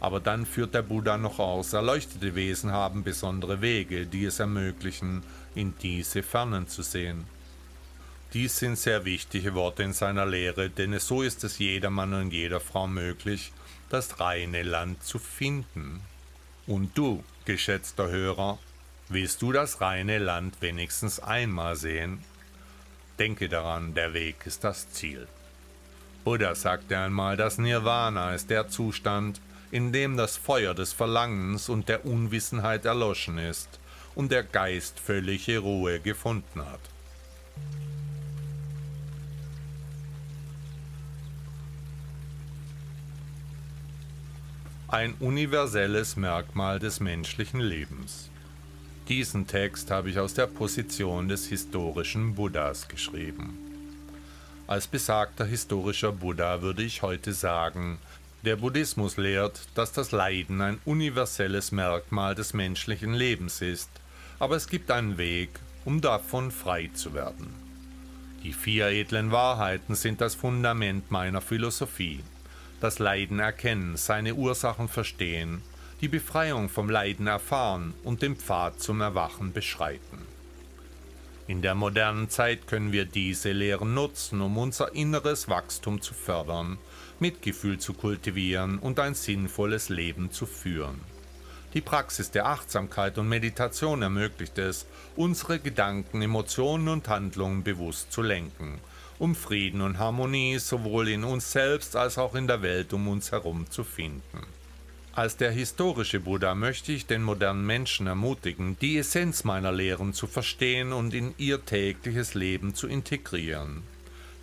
Aber 0.00 0.18
dann 0.18 0.46
führt 0.46 0.72
der 0.72 0.80
Buddha 0.80 1.18
noch 1.18 1.38
aus, 1.38 1.74
erleuchtete 1.74 2.34
Wesen 2.34 2.72
haben 2.72 3.04
besondere 3.04 3.60
Wege, 3.60 4.06
die 4.06 4.24
es 4.24 4.40
ermöglichen, 4.40 5.22
in 5.54 5.74
diese 5.82 6.22
Fernen 6.22 6.68
zu 6.68 6.80
sehen. 6.80 7.24
Dies 8.32 8.58
sind 8.58 8.76
sehr 8.76 9.04
wichtige 9.04 9.54
Worte 9.54 9.82
in 9.82 9.92
seiner 9.92 10.26
Lehre, 10.26 10.68
denn 10.68 10.98
so 10.98 11.22
ist 11.22 11.44
es 11.44 11.58
jedermann 11.58 12.12
und 12.12 12.32
jeder 12.32 12.60
Frau 12.60 12.86
möglich, 12.86 13.52
das 13.88 14.18
reine 14.20 14.62
Land 14.62 15.02
zu 15.04 15.18
finden. 15.18 16.00
Und 16.66 16.98
du, 16.98 17.22
geschätzter 17.44 18.08
Hörer, 18.08 18.58
willst 19.08 19.42
du 19.42 19.52
das 19.52 19.80
reine 19.80 20.18
Land 20.18 20.60
wenigstens 20.60 21.20
einmal 21.20 21.76
sehen? 21.76 22.18
Denke 23.18 23.48
daran, 23.48 23.94
der 23.94 24.12
Weg 24.12 24.44
ist 24.44 24.64
das 24.64 24.90
Ziel. 24.90 25.28
Buddha 26.24 26.56
sagte 26.56 26.98
einmal, 26.98 27.36
das 27.36 27.56
Nirvana 27.56 28.34
ist 28.34 28.50
der 28.50 28.68
Zustand, 28.68 29.40
in 29.70 29.92
dem 29.92 30.16
das 30.16 30.36
Feuer 30.36 30.74
des 30.74 30.92
Verlangens 30.92 31.68
und 31.68 31.88
der 31.88 32.04
Unwissenheit 32.04 32.84
erloschen 32.84 33.38
ist 33.38 33.78
und 34.16 34.32
der 34.32 34.42
Geist 34.42 34.98
völlige 34.98 35.58
Ruhe 35.58 36.00
gefunden 36.00 36.64
hat. 36.66 36.80
Ein 44.96 45.12
universelles 45.20 46.16
Merkmal 46.16 46.78
des 46.78 47.00
menschlichen 47.00 47.60
Lebens. 47.60 48.30
Diesen 49.10 49.46
Text 49.46 49.90
habe 49.90 50.08
ich 50.08 50.18
aus 50.18 50.32
der 50.32 50.46
Position 50.46 51.28
des 51.28 51.46
historischen 51.48 52.34
Buddhas 52.34 52.88
geschrieben. 52.88 53.58
Als 54.66 54.86
besagter 54.86 55.44
historischer 55.44 56.12
Buddha 56.12 56.62
würde 56.62 56.82
ich 56.82 57.02
heute 57.02 57.34
sagen, 57.34 57.98
der 58.42 58.56
Buddhismus 58.56 59.18
lehrt, 59.18 59.60
dass 59.74 59.92
das 59.92 60.12
Leiden 60.12 60.62
ein 60.62 60.78
universelles 60.86 61.72
Merkmal 61.72 62.34
des 62.34 62.54
menschlichen 62.54 63.12
Lebens 63.12 63.60
ist, 63.60 63.90
aber 64.38 64.56
es 64.56 64.66
gibt 64.66 64.90
einen 64.90 65.18
Weg, 65.18 65.50
um 65.84 66.00
davon 66.00 66.50
frei 66.50 66.88
zu 66.94 67.12
werden. 67.12 67.52
Die 68.42 68.54
vier 68.54 68.86
edlen 68.86 69.30
Wahrheiten 69.30 69.94
sind 69.94 70.22
das 70.22 70.34
Fundament 70.34 71.10
meiner 71.10 71.42
Philosophie 71.42 72.20
das 72.80 72.98
Leiden 72.98 73.38
erkennen, 73.38 73.96
seine 73.96 74.34
Ursachen 74.34 74.88
verstehen, 74.88 75.62
die 76.00 76.08
Befreiung 76.08 76.68
vom 76.68 76.90
Leiden 76.90 77.26
erfahren 77.26 77.94
und 78.04 78.22
den 78.22 78.36
Pfad 78.36 78.80
zum 78.80 79.00
Erwachen 79.00 79.52
beschreiten. 79.52 80.26
In 81.48 81.62
der 81.62 81.74
modernen 81.74 82.28
Zeit 82.28 82.66
können 82.66 82.92
wir 82.92 83.04
diese 83.04 83.52
Lehren 83.52 83.94
nutzen, 83.94 84.40
um 84.40 84.58
unser 84.58 84.94
inneres 84.94 85.48
Wachstum 85.48 86.00
zu 86.00 86.12
fördern, 86.12 86.76
Mitgefühl 87.20 87.78
zu 87.78 87.94
kultivieren 87.94 88.78
und 88.78 88.98
ein 88.98 89.14
sinnvolles 89.14 89.88
Leben 89.88 90.30
zu 90.30 90.44
führen. 90.44 91.00
Die 91.72 91.80
Praxis 91.80 92.30
der 92.30 92.46
Achtsamkeit 92.46 93.16
und 93.18 93.28
Meditation 93.28 94.02
ermöglicht 94.02 94.58
es, 94.58 94.86
unsere 95.14 95.58
Gedanken, 95.58 96.20
Emotionen 96.20 96.88
und 96.88 97.08
Handlungen 97.08 97.62
bewusst 97.62 98.12
zu 98.12 98.22
lenken 98.22 98.80
um 99.18 99.34
Frieden 99.34 99.80
und 99.80 99.98
Harmonie 99.98 100.58
sowohl 100.58 101.08
in 101.08 101.24
uns 101.24 101.52
selbst 101.52 101.96
als 101.96 102.18
auch 102.18 102.34
in 102.34 102.46
der 102.46 102.62
Welt 102.62 102.92
um 102.92 103.08
uns 103.08 103.32
herum 103.32 103.70
zu 103.70 103.84
finden. 103.84 104.46
Als 105.16 105.38
der 105.38 105.50
historische 105.50 106.20
Buddha 106.20 106.54
möchte 106.54 106.92
ich 106.92 107.06
den 107.06 107.22
modernen 107.22 107.64
Menschen 107.64 108.06
ermutigen, 108.06 108.76
die 108.80 108.98
Essenz 108.98 109.44
meiner 109.44 109.72
Lehren 109.72 110.12
zu 110.12 110.26
verstehen 110.26 110.92
und 110.92 111.14
in 111.14 111.34
ihr 111.38 111.64
tägliches 111.64 112.34
Leben 112.34 112.74
zu 112.74 112.86
integrieren. 112.86 113.82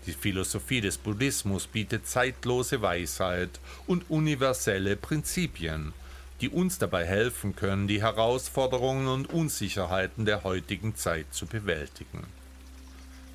Die 0.08 0.14
Philosophie 0.14 0.82
des 0.82 0.98
Buddhismus 0.98 1.68
bietet 1.68 2.08
zeitlose 2.08 2.82
Weisheit 2.82 3.60
und 3.86 4.10
universelle 4.10 4.96
Prinzipien, 4.96 5.94
die 6.42 6.50
uns 6.50 6.80
dabei 6.80 7.06
helfen 7.06 7.56
können, 7.56 7.88
die 7.88 8.02
Herausforderungen 8.02 9.08
und 9.08 9.32
Unsicherheiten 9.32 10.26
der 10.26 10.44
heutigen 10.44 10.96
Zeit 10.96 11.28
zu 11.32 11.46
bewältigen. 11.46 12.26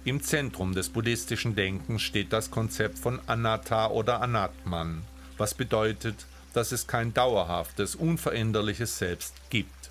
Im 0.09 0.23
Zentrum 0.23 0.75
des 0.75 0.89
buddhistischen 0.89 1.55
Denkens 1.55 2.01
steht 2.01 2.33
das 2.33 2.51
Konzept 2.51 2.99
von 2.99 3.21
Anatta 3.27 3.89
oder 3.89 4.23
Anatman, 4.23 5.03
was 5.37 5.53
bedeutet, 5.53 6.25
dass 6.55 6.73
es 6.73 6.87
kein 6.87 7.13
dauerhaftes, 7.13 7.95
unveränderliches 7.95 8.97
Selbst 8.97 9.35
gibt. 9.51 9.91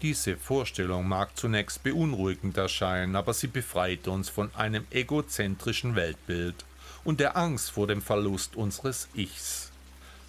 Diese 0.00 0.38
Vorstellung 0.38 1.06
mag 1.06 1.36
zunächst 1.36 1.82
beunruhigend 1.82 2.56
erscheinen, 2.56 3.16
aber 3.16 3.34
sie 3.34 3.48
befreit 3.48 4.08
uns 4.08 4.30
von 4.30 4.48
einem 4.54 4.86
egozentrischen 4.90 5.94
Weltbild 5.94 6.64
und 7.04 7.20
der 7.20 7.36
Angst 7.36 7.72
vor 7.72 7.86
dem 7.86 8.00
Verlust 8.00 8.56
unseres 8.56 9.08
Ichs. 9.14 9.70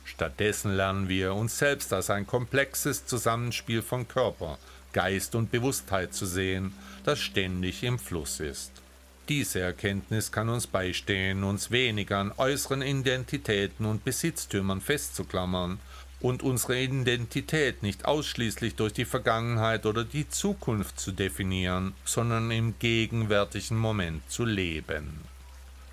Stattdessen 0.03 0.75
lernen 0.75 1.07
wir 1.07 1.35
uns 1.35 1.57
selbst 1.57 1.93
als 1.93 2.09
ein 2.09 2.27
komplexes 2.27 3.05
Zusammenspiel 3.05 3.81
von 3.81 4.09
Körper, 4.09 4.59
Geist 4.91 5.35
und 5.35 5.51
Bewusstheit 5.51 6.13
zu 6.13 6.25
sehen, 6.25 6.73
das 7.05 7.19
ständig 7.19 7.81
im 7.81 7.97
Fluss 7.97 8.41
ist. 8.41 8.81
Diese 9.27 9.59
Erkenntnis 9.59 10.31
kann 10.31 10.49
uns 10.49 10.67
beistehen, 10.67 11.43
uns 11.43 11.71
weniger 11.71 12.19
an 12.19 12.31
äußeren 12.37 12.83
Identitäten 12.83 13.87
und 13.87 14.05
Besitztümern 14.05 14.81
festzuklammern 14.81 15.79
und 16.21 16.43
unsere 16.43 16.79
Identität 16.79 17.81
nicht 17.81 18.05
ausschließlich 18.05 18.75
durch 18.75 18.93
die 18.93 19.05
Vergangenheit 19.05 19.87
oder 19.87 20.03
die 20.03 20.29
Zukunft 20.29 20.99
zu 20.99 21.11
definieren, 21.11 21.95
sondern 22.05 22.51
im 22.51 22.77
gegenwärtigen 22.77 23.77
Moment 23.77 24.29
zu 24.29 24.45
leben. 24.45 25.21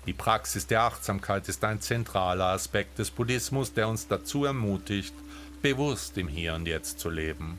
Die 0.05 0.13
Praxis 0.13 0.67
der 0.67 0.81
Achtsamkeit 0.81 1.49
ist 1.49 1.63
ein 1.63 1.81
zentraler 1.81 2.47
Aspekt 2.47 2.99
des 2.99 3.09
Buddhismus, 3.09 3.73
der 3.73 3.87
uns 3.87 4.07
dazu 4.07 4.45
ermutigt, 4.45 5.13
bewusst 5.63 6.19
im 6.19 6.27
Hier 6.27 6.53
und 6.53 6.67
Jetzt 6.67 6.99
zu 6.99 7.09
leben. 7.09 7.57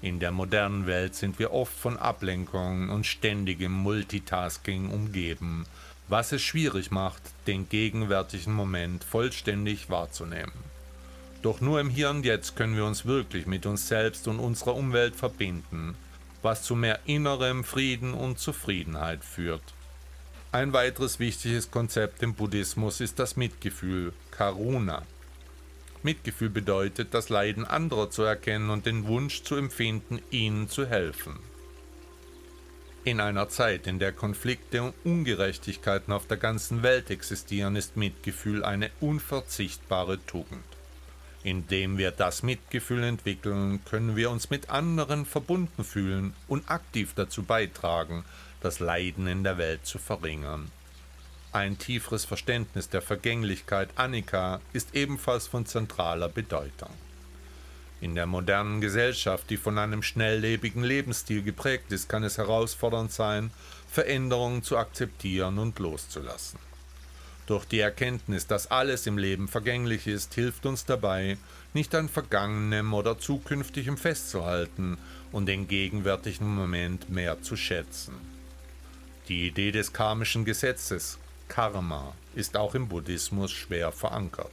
In 0.00 0.20
der 0.20 0.30
modernen 0.30 0.86
Welt 0.86 1.16
sind 1.16 1.38
wir 1.40 1.52
oft 1.52 1.76
von 1.76 1.96
Ablenkungen 1.96 2.88
und 2.88 3.04
ständigem 3.04 3.72
Multitasking 3.72 4.92
umgeben, 4.92 5.66
was 6.06 6.30
es 6.32 6.40
schwierig 6.40 6.90
macht, 6.90 7.22
den 7.46 7.68
gegenwärtigen 7.68 8.52
Moment 8.52 9.02
vollständig 9.02 9.90
wahrzunehmen. 9.90 10.52
Doch 11.42 11.60
nur 11.60 11.80
im 11.80 11.90
Hier 11.90 12.10
und 12.10 12.24
Jetzt 12.24 12.56
können 12.56 12.76
wir 12.76 12.84
uns 12.84 13.06
wirklich 13.06 13.46
mit 13.46 13.66
uns 13.66 13.88
selbst 13.88 14.28
und 14.28 14.38
unserer 14.38 14.76
Umwelt 14.76 15.16
verbinden, 15.16 15.96
was 16.42 16.62
zu 16.62 16.76
mehr 16.76 17.00
innerem 17.04 17.64
Frieden 17.64 18.14
und 18.14 18.38
Zufriedenheit 18.38 19.24
führt. 19.24 19.62
Ein 20.52 20.72
weiteres 20.72 21.18
wichtiges 21.18 21.70
Konzept 21.70 22.22
im 22.22 22.34
Buddhismus 22.34 23.00
ist 23.00 23.18
das 23.18 23.36
Mitgefühl, 23.36 24.12
Karuna. 24.30 25.02
Mitgefühl 26.08 26.48
bedeutet, 26.48 27.12
das 27.12 27.28
Leiden 27.28 27.66
anderer 27.66 28.08
zu 28.08 28.22
erkennen 28.22 28.70
und 28.70 28.86
den 28.86 29.06
Wunsch 29.06 29.42
zu 29.42 29.56
empfinden, 29.56 30.22
ihnen 30.30 30.70
zu 30.70 30.86
helfen. 30.86 31.38
In 33.04 33.20
einer 33.20 33.50
Zeit, 33.50 33.86
in 33.86 33.98
der 33.98 34.12
Konflikte 34.12 34.82
und 34.82 34.94
Ungerechtigkeiten 35.04 36.14
auf 36.14 36.26
der 36.26 36.38
ganzen 36.38 36.82
Welt 36.82 37.10
existieren, 37.10 37.76
ist 37.76 37.98
Mitgefühl 37.98 38.64
eine 38.64 38.90
unverzichtbare 39.00 40.18
Tugend. 40.24 40.64
Indem 41.42 41.98
wir 41.98 42.10
das 42.10 42.42
Mitgefühl 42.42 43.04
entwickeln, 43.04 43.84
können 43.84 44.16
wir 44.16 44.30
uns 44.30 44.48
mit 44.48 44.70
anderen 44.70 45.26
verbunden 45.26 45.84
fühlen 45.84 46.32
und 46.46 46.70
aktiv 46.70 47.12
dazu 47.14 47.42
beitragen, 47.42 48.24
das 48.62 48.80
Leiden 48.80 49.26
in 49.26 49.44
der 49.44 49.58
Welt 49.58 49.84
zu 49.84 49.98
verringern. 49.98 50.70
Ein 51.58 51.76
tieferes 51.76 52.24
Verständnis 52.24 52.88
der 52.88 53.02
Vergänglichkeit 53.02 53.88
Annika 53.96 54.60
ist 54.72 54.94
ebenfalls 54.94 55.48
von 55.48 55.66
zentraler 55.66 56.28
Bedeutung. 56.28 56.90
In 58.00 58.14
der 58.14 58.26
modernen 58.26 58.80
Gesellschaft, 58.80 59.50
die 59.50 59.56
von 59.56 59.76
einem 59.76 60.04
schnelllebigen 60.04 60.84
Lebensstil 60.84 61.42
geprägt 61.42 61.90
ist, 61.90 62.08
kann 62.08 62.22
es 62.22 62.38
herausfordernd 62.38 63.10
sein, 63.10 63.50
Veränderungen 63.90 64.62
zu 64.62 64.76
akzeptieren 64.78 65.58
und 65.58 65.80
loszulassen. 65.80 66.60
Durch 67.48 67.64
die 67.64 67.80
Erkenntnis, 67.80 68.46
dass 68.46 68.70
alles 68.70 69.08
im 69.08 69.18
Leben 69.18 69.48
vergänglich 69.48 70.06
ist, 70.06 70.34
hilft 70.34 70.64
uns 70.64 70.84
dabei, 70.84 71.38
nicht 71.74 71.92
an 71.96 72.08
Vergangenem 72.08 72.94
oder 72.94 73.18
Zukünftigem 73.18 73.96
festzuhalten 73.96 74.96
und 75.32 75.46
den 75.46 75.66
gegenwärtigen 75.66 76.54
Moment 76.54 77.10
mehr 77.10 77.42
zu 77.42 77.56
schätzen. 77.56 78.14
Die 79.28 79.48
Idee 79.48 79.72
des 79.72 79.92
karmischen 79.92 80.44
Gesetzes, 80.44 81.18
Karma, 81.48 82.14
ist 82.34 82.56
auch 82.56 82.74
im 82.74 82.88
Buddhismus 82.88 83.50
schwer 83.50 83.92
verankert. 83.92 84.52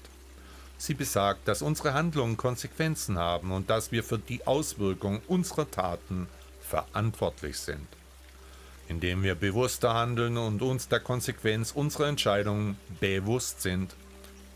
Sie 0.78 0.94
besagt, 0.94 1.48
dass 1.48 1.62
unsere 1.62 1.94
Handlungen 1.94 2.38
Konsequenzen 2.38 3.18
haben 3.18 3.52
und 3.52 3.70
dass 3.70 3.92
wir 3.92 4.04
für 4.04 4.18
die 4.18 4.46
Auswirkung 4.46 5.22
unserer 5.28 5.70
Taten 5.70 6.28
verantwortlich 6.62 7.58
sind. 7.60 7.88
Indem 8.88 9.24
wir 9.24 9.36
bewusster 9.36 9.94
handeln 9.94 10.38
und 10.38 10.62
uns 10.62 10.88
der 10.88 11.00
Konsequenz 11.00 11.72
unserer 11.72 12.08
Entscheidungen 12.08 12.78
bewusst 13.00 13.62
sind, 13.62 13.96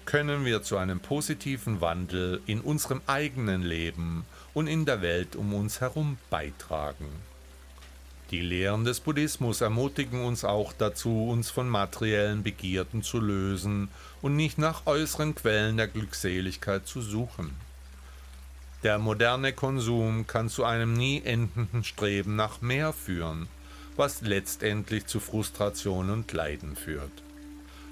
können 0.05 0.43
wir 0.43 0.63
zu 0.63 0.77
einem 0.77 0.99
positiven 0.99 1.81
Wandel 1.81 2.41
in 2.47 2.61
unserem 2.61 3.01
eigenen 3.05 3.61
Leben 3.61 4.25
und 4.53 4.67
in 4.67 4.85
der 4.85 5.01
Welt 5.01 5.35
um 5.35 5.53
uns 5.53 5.81
herum 5.81 6.17
beitragen. 6.29 7.28
Die 8.31 8.41
Lehren 8.41 8.85
des 8.85 8.99
Buddhismus 8.99 9.61
ermutigen 9.61 10.23
uns 10.23 10.43
auch 10.43 10.71
dazu, 10.71 11.29
uns 11.29 11.49
von 11.49 11.67
materiellen 11.67 12.43
Begierden 12.43 13.01
zu 13.01 13.19
lösen 13.19 13.89
und 14.21 14.35
nicht 14.35 14.59
nach 14.59 14.85
äußeren 14.85 15.33
Quellen 15.33 15.77
der 15.77 15.87
Glückseligkeit 15.87 16.85
zu 16.85 17.01
suchen. 17.01 17.55
Der 18.83 18.99
moderne 18.99 19.51
Konsum 19.51 20.27
kann 20.27 20.47
zu 20.47 20.63
einem 20.63 20.93
nie 20.93 21.23
endenden 21.25 21.83
Streben 21.83 22.35
nach 22.35 22.61
mehr 22.61 22.93
führen, 22.93 23.47
was 23.95 24.21
letztendlich 24.21 25.07
zu 25.07 25.19
Frustration 25.19 26.11
und 26.11 26.31
Leiden 26.31 26.75
führt. 26.75 27.11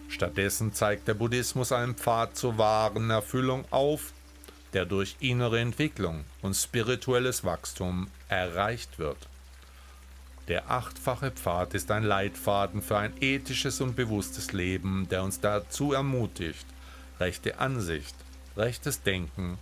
Stattdessen 0.07 0.71
zeigt 0.71 1.07
der 1.07 1.15
Buddhismus 1.15 1.71
einen 1.71 1.95
Pfad 1.95 2.37
zur 2.37 2.59
wahren 2.59 3.09
Erfüllung 3.09 3.65
auf, 3.71 4.13
der 4.73 4.85
durch 4.85 5.15
innere 5.19 5.59
Entwicklung 5.59 6.25
und 6.43 6.53
spirituelles 6.53 7.43
Wachstum 7.43 8.07
erreicht 8.29 8.99
wird. 8.99 9.17
Der 10.47 10.71
achtfache 10.71 11.31
Pfad 11.31 11.73
ist 11.73 11.91
ein 11.91 12.03
Leitfaden 12.03 12.81
für 12.81 12.97
ein 12.97 13.13
ethisches 13.19 13.81
und 13.81 13.95
bewusstes 13.95 14.53
Leben, 14.53 15.07
der 15.09 15.23
uns 15.23 15.41
dazu 15.41 15.91
ermutigt, 15.91 16.65
rechte 17.19 17.59
Ansicht, 17.59 18.15
rechtes 18.55 19.03
Denken, 19.03 19.57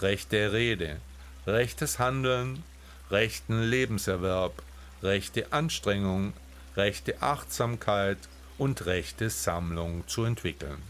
rechte 0.00 0.52
Rede, 0.52 1.00
rechtes 1.46 2.00
Handeln, 2.00 2.64
rechten 3.10 3.62
Lebenserwerb, 3.62 4.60
rechte 5.02 5.52
Anstrengung, 5.52 6.32
rechte 6.76 7.22
Achtsamkeit 7.22 8.18
und 8.58 8.86
rechte 8.86 9.30
Sammlung 9.30 10.02
zu 10.08 10.24
entwickeln. 10.24 10.82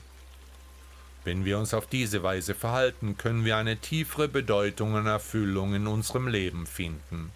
Wenn 1.25 1.45
wir 1.45 1.59
uns 1.59 1.75
auf 1.75 1.87
diese 1.87 2.23
Weise 2.23 2.55
verhalten, 2.55 3.19
können 3.19 3.45
wir 3.45 3.57
eine 3.57 3.77
tiefere 3.77 4.29
Bedeutung 4.29 4.95
und 4.95 5.07
Erfüllung 5.07 5.75
in 5.75 5.87
unserem 5.87 6.29
Leben 6.29 6.67
finden. 6.67 7.31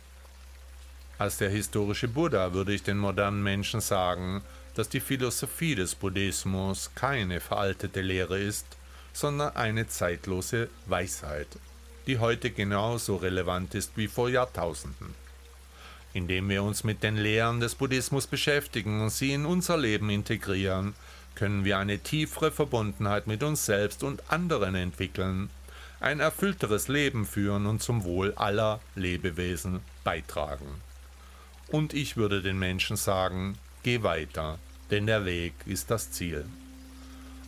Als 1.19 1.37
der 1.37 1.51
historische 1.51 2.07
Buddha 2.07 2.53
würde 2.53 2.73
ich 2.73 2.85
den 2.85 2.99
modernen 2.99 3.43
Menschen 3.43 3.81
sagen, 3.81 4.41
dass 4.77 4.89
die 4.89 5.01
Philosophie 5.01 5.75
des 5.75 5.97
Buddhismus 5.97 6.93
keine 6.95 7.41
veraltete 7.41 8.03
Lehre 8.03 8.39
ist, 8.39 8.67
sondern 9.13 9.57
eine 9.57 9.89
zeitlose 9.89 10.69
Weisheit, 10.87 11.49
die 12.07 12.21
heute 12.21 12.53
genauso 12.53 13.17
relevant 13.17 13.75
ist 13.75 13.97
wie 13.97 14.07
vor 14.07 14.29
Jahrtausenden. 14.29 15.13
Indem 16.13 16.49
wir 16.49 16.63
uns 16.63 16.85
mit 16.85 17.03
den 17.03 17.17
Lehren 17.17 17.59
des 17.59 17.75
Buddhismus 17.75 18.29
beschäftigen 18.29 19.03
und 19.03 19.11
sie 19.11 19.33
in 19.33 19.45
unser 19.45 19.77
Leben 19.77 20.11
integrieren, 20.11 20.95
können 21.35 21.65
wir 21.65 21.79
eine 21.79 21.99
tiefere 21.99 22.53
Verbundenheit 22.53 23.27
mit 23.27 23.43
uns 23.43 23.67
selbst 23.67 24.05
und 24.05 24.23
anderen 24.31 24.77
entwickeln, 24.77 25.51
ein 25.99 26.21
erfüllteres 26.21 26.87
Leben 26.87 27.27
führen 27.27 27.67
und 27.67 27.83
zum 27.83 28.05
Wohl 28.05 28.33
aller 28.35 28.79
Lebewesen 28.95 29.81
beitragen. 30.05 30.88
Und 31.69 31.93
ich 31.93 32.17
würde 32.17 32.41
den 32.43 32.59
Menschen 32.59 32.97
sagen, 32.97 33.59
geh 33.83 34.03
weiter, 34.03 34.59
denn 34.91 35.07
der 35.07 35.25
Weg 35.25 35.53
ist 35.67 35.91
das 35.91 36.11
Ziel. 36.11 36.47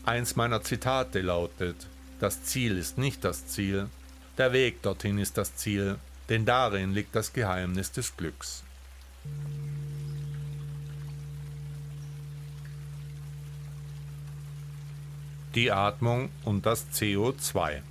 Eins 0.04 0.37
meiner 0.37 0.62
Zitate 0.62 1.20
lautet, 1.20 1.87
das 2.20 2.42
Ziel 2.44 2.76
ist 2.76 2.98
nicht 2.98 3.24
das 3.24 3.46
Ziel, 3.46 3.88
der 4.37 4.52
Weg 4.52 4.83
dorthin 4.83 5.18
ist 5.18 5.38
das 5.38 5.56
Ziel, 5.56 5.98
denn 6.28 6.44
darin 6.44 6.92
liegt 6.92 7.14
das 7.14 7.33
Geheimnis 7.33 7.92
des 7.92 8.16
Glücks. 8.16 8.62
Die 15.54 15.72
Atmung 15.72 16.30
und 16.44 16.64
das 16.64 16.87
CO2. 16.92 17.83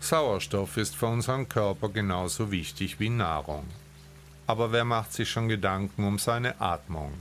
Sauerstoff 0.00 0.76
ist 0.76 0.96
für 0.96 1.06
unseren 1.06 1.48
Körper 1.48 1.88
genauso 1.88 2.50
wichtig 2.50 2.98
wie 3.00 3.08
Nahrung. 3.08 3.64
Aber 4.46 4.70
wer 4.70 4.84
macht 4.84 5.12
sich 5.12 5.28
schon 5.28 5.48
Gedanken 5.48 6.04
um 6.04 6.18
seine 6.18 6.60
Atmung? 6.60 7.12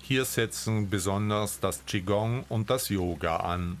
Hier 0.00 0.24
setzen 0.24 0.88
besonders 0.88 1.60
das 1.60 1.84
Qigong 1.86 2.44
und 2.48 2.70
das 2.70 2.88
Yoga 2.88 3.36
an. 3.36 3.78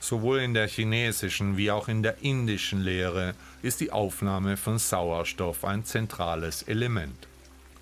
Sowohl 0.00 0.40
in 0.40 0.54
der 0.54 0.68
chinesischen 0.68 1.56
wie 1.56 1.70
auch 1.70 1.88
in 1.88 2.02
der 2.02 2.22
indischen 2.22 2.82
Lehre 2.82 3.34
ist 3.62 3.80
die 3.80 3.90
Aufnahme 3.90 4.56
von 4.56 4.78
Sauerstoff 4.78 5.64
ein 5.64 5.84
zentrales 5.84 6.62
Element. 6.62 7.26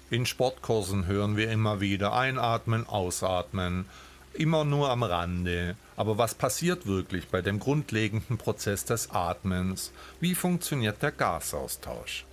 In 0.08 0.26
Sportkursen 0.26 1.06
hören 1.06 1.36
wir 1.36 1.50
immer 1.50 1.80
wieder 1.80 2.12
einatmen, 2.12 2.86
ausatmen, 2.86 3.86
immer 4.34 4.64
nur 4.64 4.90
am 4.90 5.02
Rande. 5.02 5.74
Aber 5.96 6.18
was 6.18 6.34
passiert 6.34 6.86
wirklich 6.86 7.28
bei 7.28 7.42
dem 7.42 7.58
grundlegenden 7.58 8.38
Prozess 8.38 8.84
des 8.84 9.10
Atmens? 9.10 9.90
Wie 10.20 10.34
funktioniert 10.34 11.02
der 11.02 11.12
Gasaustausch? 11.12 12.24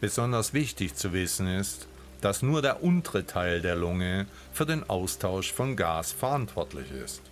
Besonders 0.00 0.54
wichtig 0.54 0.94
zu 0.94 1.12
wissen 1.12 1.48
ist, 1.48 1.88
dass 2.20 2.42
nur 2.42 2.62
der 2.62 2.82
untere 2.82 3.26
Teil 3.26 3.60
der 3.60 3.76
Lunge 3.76 4.26
für 4.52 4.66
den 4.66 4.88
Austausch 4.88 5.52
von 5.52 5.76
Gas 5.76 6.12
verantwortlich 6.12 6.90
ist. 6.92 7.22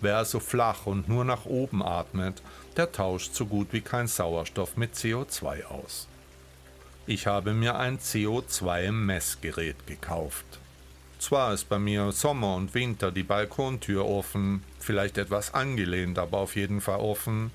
Wer 0.00 0.16
also 0.16 0.40
flach 0.40 0.86
und 0.86 1.08
nur 1.08 1.24
nach 1.24 1.44
oben 1.44 1.82
atmet, 1.82 2.42
der 2.76 2.90
tauscht 2.92 3.34
so 3.34 3.46
gut 3.46 3.68
wie 3.72 3.82
kein 3.82 4.06
Sauerstoff 4.06 4.76
mit 4.76 4.94
CO2 4.94 5.64
aus. 5.64 6.08
Ich 7.06 7.26
habe 7.26 7.52
mir 7.54 7.76
ein 7.76 7.98
CO2-Messgerät 7.98 9.86
gekauft. 9.86 10.44
Zwar 11.18 11.52
ist 11.52 11.68
bei 11.68 11.78
mir 11.78 12.12
Sommer 12.12 12.54
und 12.54 12.72
Winter 12.72 13.10
die 13.10 13.22
Balkontür 13.22 14.06
offen, 14.06 14.62
vielleicht 14.78 15.18
etwas 15.18 15.52
angelehnt, 15.52 16.18
aber 16.18 16.38
auf 16.38 16.56
jeden 16.56 16.80
Fall 16.80 17.00
offen, 17.00 17.50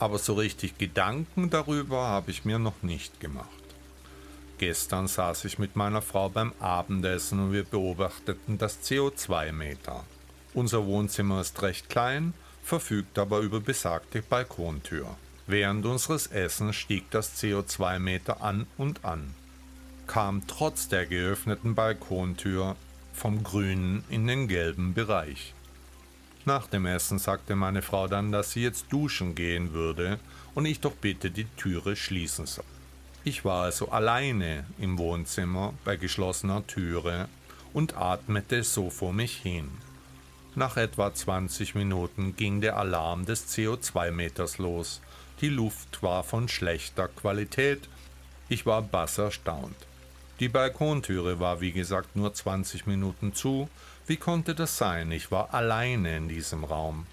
aber 0.00 0.18
so 0.18 0.34
richtig 0.34 0.78
Gedanken 0.78 1.50
darüber 1.50 2.08
habe 2.08 2.30
ich 2.30 2.44
mir 2.44 2.58
noch 2.58 2.82
nicht 2.82 3.20
gemacht. 3.20 3.67
Gestern 4.58 5.06
saß 5.06 5.44
ich 5.44 5.60
mit 5.60 5.76
meiner 5.76 6.02
Frau 6.02 6.28
beim 6.28 6.52
Abendessen 6.58 7.38
und 7.38 7.52
wir 7.52 7.62
beobachteten 7.62 8.58
das 8.58 8.82
CO2-Meter. 8.82 10.04
Unser 10.52 10.84
Wohnzimmer 10.84 11.40
ist 11.40 11.62
recht 11.62 11.88
klein, 11.88 12.34
verfügt 12.64 13.20
aber 13.20 13.38
über 13.38 13.60
besagte 13.60 14.20
Balkontür. 14.20 15.16
Während 15.46 15.86
unseres 15.86 16.26
Essens 16.26 16.74
stieg 16.74 17.08
das 17.12 17.40
CO2-Meter 17.40 18.42
an 18.42 18.66
und 18.76 19.04
an. 19.04 19.32
Kam 20.08 20.46
trotz 20.48 20.88
der 20.88 21.06
geöffneten 21.06 21.76
Balkontür 21.76 22.74
vom 23.12 23.44
grünen 23.44 24.02
in 24.08 24.26
den 24.26 24.48
gelben 24.48 24.92
Bereich. 24.92 25.54
Nach 26.44 26.66
dem 26.66 26.84
Essen 26.86 27.18
sagte 27.18 27.54
meine 27.54 27.82
Frau 27.82 28.08
dann, 28.08 28.32
dass 28.32 28.52
sie 28.52 28.62
jetzt 28.62 28.86
duschen 28.90 29.36
gehen 29.36 29.72
würde 29.72 30.18
und 30.54 30.66
ich 30.66 30.80
doch 30.80 30.94
bitte 30.94 31.30
die 31.30 31.46
Türe 31.56 31.94
schließen 31.94 32.46
soll. 32.46 32.64
Ich 33.28 33.44
war 33.44 33.64
also 33.64 33.90
alleine 33.90 34.64
im 34.78 34.96
Wohnzimmer 34.96 35.74
bei 35.84 35.96
geschlossener 35.96 36.66
Türe 36.66 37.28
und 37.74 37.94
atmete 37.94 38.64
so 38.64 38.88
vor 38.88 39.12
mich 39.12 39.36
hin. 39.36 39.68
Nach 40.54 40.78
etwa 40.78 41.12
20 41.12 41.74
Minuten 41.74 42.36
ging 42.36 42.62
der 42.62 42.78
Alarm 42.78 43.26
des 43.26 43.54
CO2-Meters 43.54 44.56
los. 44.56 45.02
Die 45.42 45.50
Luft 45.50 46.02
war 46.02 46.24
von 46.24 46.48
schlechter 46.48 47.08
Qualität. 47.08 47.86
Ich 48.48 48.64
war 48.64 48.80
bass 48.80 49.18
erstaunt. 49.18 49.76
Die 50.40 50.48
Balkontüre 50.48 51.38
war 51.38 51.60
wie 51.60 51.72
gesagt 51.72 52.16
nur 52.16 52.32
20 52.32 52.86
Minuten 52.86 53.34
zu. 53.34 53.68
Wie 54.06 54.16
konnte 54.16 54.54
das 54.54 54.78
sein? 54.78 55.12
Ich 55.12 55.30
war 55.30 55.52
alleine 55.52 56.16
in 56.16 56.28
diesem 56.30 56.64
Raum. 56.64 57.06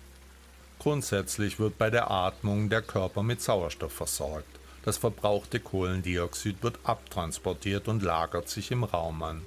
Grundsätzlich 0.79 1.59
wird 1.59 1.77
bei 1.77 1.89
der 1.89 2.09
Atmung 2.09 2.69
der 2.69 2.83
Körper 2.83 3.21
mit 3.21 3.41
Sauerstoff 3.41 3.91
versorgt. 3.91 4.54
Das 4.85 4.97
verbrauchte 4.97 5.59
Kohlendioxid 5.59 6.61
wird 6.61 6.79
abtransportiert 6.83 7.87
und 7.87 8.03
lagert 8.03 8.47
sich 8.47 8.71
im 8.71 8.83
Raum 8.83 9.23
an. 9.23 9.41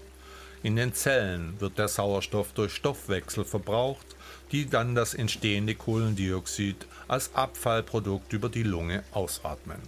In 0.65 0.75
den 0.75 0.93
Zellen 0.93 1.61
wird 1.61 1.79
der 1.79 1.87
Sauerstoff 1.87 2.53
durch 2.53 2.75
Stoffwechsel 2.75 3.45
verbraucht, 3.45 4.17
die 4.51 4.69
dann 4.69 4.97
das 4.97 5.15
entstehende 5.15 5.77
Kohlendioxid 5.77 6.87
als 7.07 7.35
Abfallprodukt 7.37 8.33
über 8.33 8.49
die 8.49 8.65
Lunge 8.65 9.05
ausatmen. 9.13 9.81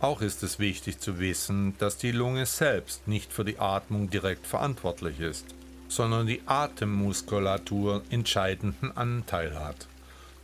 Auch 0.00 0.20
ist 0.20 0.42
es 0.42 0.58
wichtig 0.58 0.98
zu 0.98 1.20
wissen, 1.20 1.74
dass 1.78 1.96
die 1.96 2.10
Lunge 2.10 2.44
selbst 2.46 3.06
nicht 3.06 3.32
für 3.32 3.44
die 3.44 3.60
Atmung 3.60 4.10
direkt 4.10 4.46
verantwortlich 4.46 5.20
ist, 5.20 5.46
sondern 5.88 6.26
die 6.26 6.42
Atemmuskulatur 6.46 8.02
entscheidenden 8.10 8.94
Anteil 8.96 9.58
hat. 9.58 9.86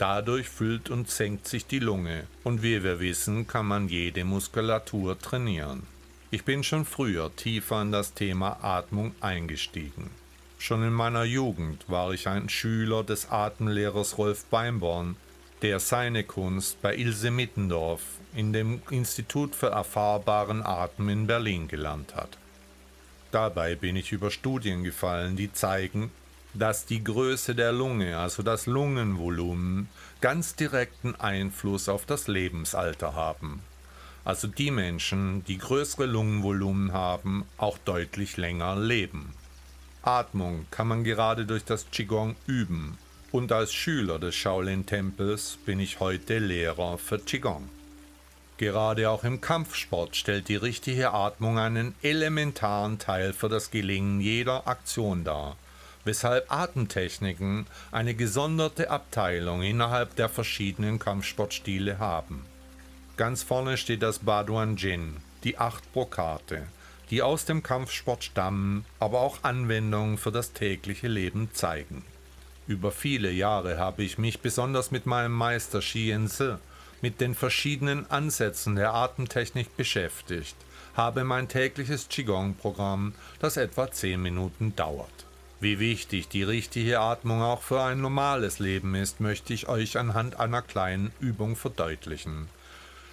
Dadurch 0.03 0.49
füllt 0.49 0.91
und 0.91 1.09
senkt 1.09 1.47
sich 1.47 1.65
die 1.65 1.79
Lunge 1.79 2.25
und 2.43 2.65
wie 2.65 2.83
wir 2.83 2.99
wissen, 2.99 3.47
kann 3.47 3.67
man 3.67 3.89
jede 3.89 4.25
Muskulatur 4.25 5.17
trainieren. 5.17 5.85
Ich 6.33 6.43
bin 6.43 6.65
schon 6.65 6.85
früher 6.85 7.31
tiefer 7.37 7.83
in 7.83 7.93
das 7.93 8.13
Thema 8.13 8.65
Atmung 8.65 9.15
eingestiegen. 9.21 10.11
Schon 10.59 10.83
in 10.83 10.93
meiner 10.93 11.23
Jugend 11.23 11.89
war 11.89 12.13
ich 12.13 12.27
ein 12.27 12.49
Schüler 12.49 13.05
des 13.05 13.31
Atemlehrers 13.31 14.19
Rolf 14.19 14.45
Beimborn, 14.47 15.15
der 15.63 15.79
seine 15.79 16.25
Kunst 16.25 16.83
bei 16.83 16.97
Ilse 16.97 17.31
Mittendorf 17.31 18.03
in 18.35 18.53
dem 18.53 18.83
Institut 18.91 19.55
für 19.55 19.69
erfahrbaren 19.69 20.67
Atem 20.67 21.11
in 21.11 21.29
Berlin 21.29 21.69
gelernt 21.69 22.17
hat. 22.17 22.39
Dabei 23.31 23.77
bin 23.77 23.95
ich 23.95 24.11
über 24.11 24.33
Studien 24.33 24.83
gefallen, 24.83 25.37
die 25.37 25.53
zeigen, 25.53 26.11
dass 26.55 26.85
die 26.85 27.03
Größe 27.03 27.55
der 27.55 27.73
Lunge, 27.73 28.19
also 28.19 28.43
das 28.43 28.67
Lungenvolumen, 28.67 29.89
ganz 30.21 30.55
direkten 30.55 31.15
Einfluss 31.15 31.89
auf 31.89 32.05
das 32.05 32.29
Lebensalter 32.29 33.15
haben. 33.15 33.63
Also 34.25 34.47
die 34.47 34.71
Menschen, 34.71 35.45
die 35.45 35.59
größere 35.59 36.07
Lungenvolumen 36.07 36.93
haben, 36.93 37.45
auch 37.57 37.79
deutlich 37.79 38.37
länger 38.37 38.77
leben. 38.77 39.35
Atmung 40.03 40.67
kann 40.71 40.89
man 40.89 41.05
gerade 41.05 41.47
durch 41.47 41.65
das 41.65 41.91
Qigong 41.91 42.37
üben. 42.47 42.99
Und 43.33 43.51
als 43.51 43.73
Schüler 43.73 44.19
des 44.19 44.35
Shaolin-Tempels 44.35 45.59
bin 45.65 45.81
ich 45.81 46.01
heute 46.01 46.39
Lehrer 46.39 46.99
für 46.99 47.19
Qigong. 47.19 47.69
Gerade 48.59 49.09
auch 49.11 49.25
im 49.25 49.41
Kampfsport 49.41 50.15
stellt 50.15 50.49
die 50.49 50.57
richtige 50.57 51.13
Atmung 51.13 51.59
einen 51.59 51.95
elementaren 52.03 52.99
Teil 52.99 53.33
für 53.33 53.49
das 53.49 53.71
Gelingen 53.71 54.21
jeder 54.21 54.69
Aktion 54.69 55.25
dar 55.25 55.57
weshalb 56.05 56.51
Atemtechniken 56.51 57.67
eine 57.91 58.15
gesonderte 58.15 58.91
Abteilung 58.91 59.63
innerhalb 59.63 60.17
der 60.17 60.29
verschiedenen 60.29 60.99
Kampfsportstile 60.99 61.99
haben. 61.99 62.45
Ganz 63.17 63.43
vorne 63.43 63.77
steht 63.77 64.03
das 64.03 64.21
Baduan 64.21 64.77
Jin, 64.77 65.17
die 65.45 65.59
acht 65.59 65.93
Brokate, 65.93 66.67
die 67.11 67.23
aus 67.23 67.45
dem 67.45 67.63
Kampfsport 67.63 68.25
stammen, 68.25 68.85
aber 68.99 69.21
auch 69.21 69.39
Anwendungen 69.43 70.19
für 70.19 70.33
das 70.33 70.53
tägliche 70.53 71.09
Leben 71.09 71.51
zeigen. 71.53 72.05
Über 72.67 72.91
viele 72.91 73.31
Jahre 73.31 73.79
habe 73.79 74.03
ich 74.03 74.19
mich 74.19 74.41
besonders 74.41 74.91
mit 74.91 75.05
meinem 75.05 75.33
Meister 75.33 75.81
Xian 75.81 76.29
Zi 76.29 76.55
mit 77.03 77.21
den 77.21 77.35
verschiedenen 77.35 78.11
Ansätzen 78.11 78.77
der 78.77 78.95
Atemtechnik 78.95 79.77
beschäftigt, 79.77 80.57
habe 80.97 81.25
mein 81.25 81.49
tägliches 81.49 82.09
Qigong-Programm, 82.09 83.13
das 83.41 83.57
etwa 83.57 83.91
zehn 83.91 84.23
Minuten 84.23 84.75
dauert. 84.77 85.27
Wie 85.63 85.79
wichtig 85.79 86.27
die 86.27 86.43
richtige 86.43 86.99
Atmung 86.99 87.41
auch 87.41 87.63
für 87.63 87.81
ein 87.81 88.01
normales 88.01 88.59
Leben 88.59 88.97
ist, 88.97 89.21
möchte 89.21 89.55
ich 89.55 89.69
euch 89.69 89.97
anhand 89.97 90.41
einer 90.41 90.61
kleinen 90.61 91.13
Übung 91.21 91.55
verdeutlichen. 91.55 92.49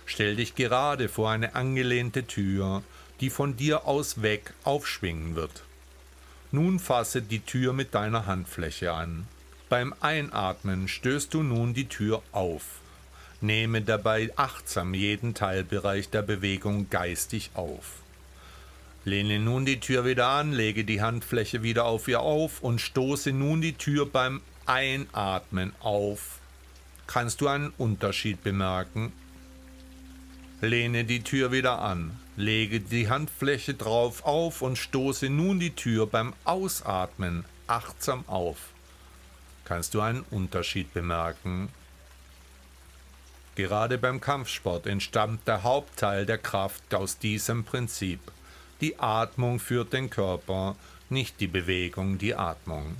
Stell 0.07 0.35
dich 0.35 0.55
gerade 0.55 1.09
vor 1.09 1.29
eine 1.29 1.53
angelehnte 1.53 2.25
Tür, 2.25 2.81
die 3.19 3.29
von 3.29 3.55
dir 3.55 3.85
aus 3.85 4.23
weg 4.23 4.55
aufschwingen 4.63 5.35
wird. 5.35 5.61
Nun 6.51 6.79
fasse 6.79 7.21
die 7.21 7.41
Tür 7.41 7.71
mit 7.71 7.93
deiner 7.93 8.25
Handfläche 8.25 8.93
an. 8.93 9.27
Beim 9.69 9.93
Einatmen 9.99 10.87
stößt 10.87 11.31
du 11.31 11.43
nun 11.43 11.75
die 11.75 11.87
Tür 11.87 12.23
auf. 12.31 12.63
Nehme 13.41 13.83
dabei 13.83 14.31
achtsam 14.37 14.95
jeden 14.95 15.35
Teilbereich 15.35 16.09
der 16.09 16.23
Bewegung 16.23 16.89
geistig 16.89 17.51
auf. 17.53 17.99
Lehne 19.09 19.39
nun 19.39 19.65
die 19.65 19.79
Tür 19.79 20.05
wieder 20.05 20.27
an, 20.27 20.53
lege 20.53 20.83
die 20.85 21.01
Handfläche 21.01 21.63
wieder 21.63 21.85
auf 21.85 22.07
ihr 22.07 22.19
auf 22.19 22.61
und 22.61 22.79
stoße 22.79 23.31
nun 23.31 23.59
die 23.59 23.73
Tür 23.73 24.05
beim 24.05 24.39
Einatmen 24.67 25.73
auf. 25.79 26.37
Kannst 27.07 27.41
du 27.41 27.47
einen 27.47 27.73
Unterschied 27.79 28.43
bemerken? 28.43 29.11
Lehne 30.61 31.05
die 31.05 31.23
Tür 31.23 31.51
wieder 31.51 31.79
an, 31.79 32.19
lege 32.35 32.81
die 32.81 33.09
Handfläche 33.09 33.73
drauf 33.73 34.25
auf 34.25 34.61
und 34.61 34.77
stoße 34.77 35.27
nun 35.31 35.59
die 35.59 35.73
Tür 35.73 36.05
beim 36.05 36.33
Ausatmen 36.43 37.45
achtsam 37.65 38.23
auf. 38.27 38.57
Kannst 39.65 39.95
du 39.95 40.01
einen 40.01 40.21
Unterschied 40.29 40.93
bemerken? 40.93 41.69
Gerade 43.55 43.97
beim 43.97 44.21
Kampfsport 44.21 44.85
entstammt 44.85 45.47
der 45.47 45.63
Hauptteil 45.63 46.27
der 46.27 46.37
Kraft 46.37 46.93
aus 46.93 47.17
diesem 47.17 47.63
Prinzip. 47.63 48.19
Die 48.81 48.99
Atmung 48.99 49.59
führt 49.59 49.93
den 49.93 50.09
Körper, 50.09 50.75
nicht 51.09 51.39
die 51.39 51.47
Bewegung 51.47 52.17
die 52.17 52.35
Atmung. 52.35 52.95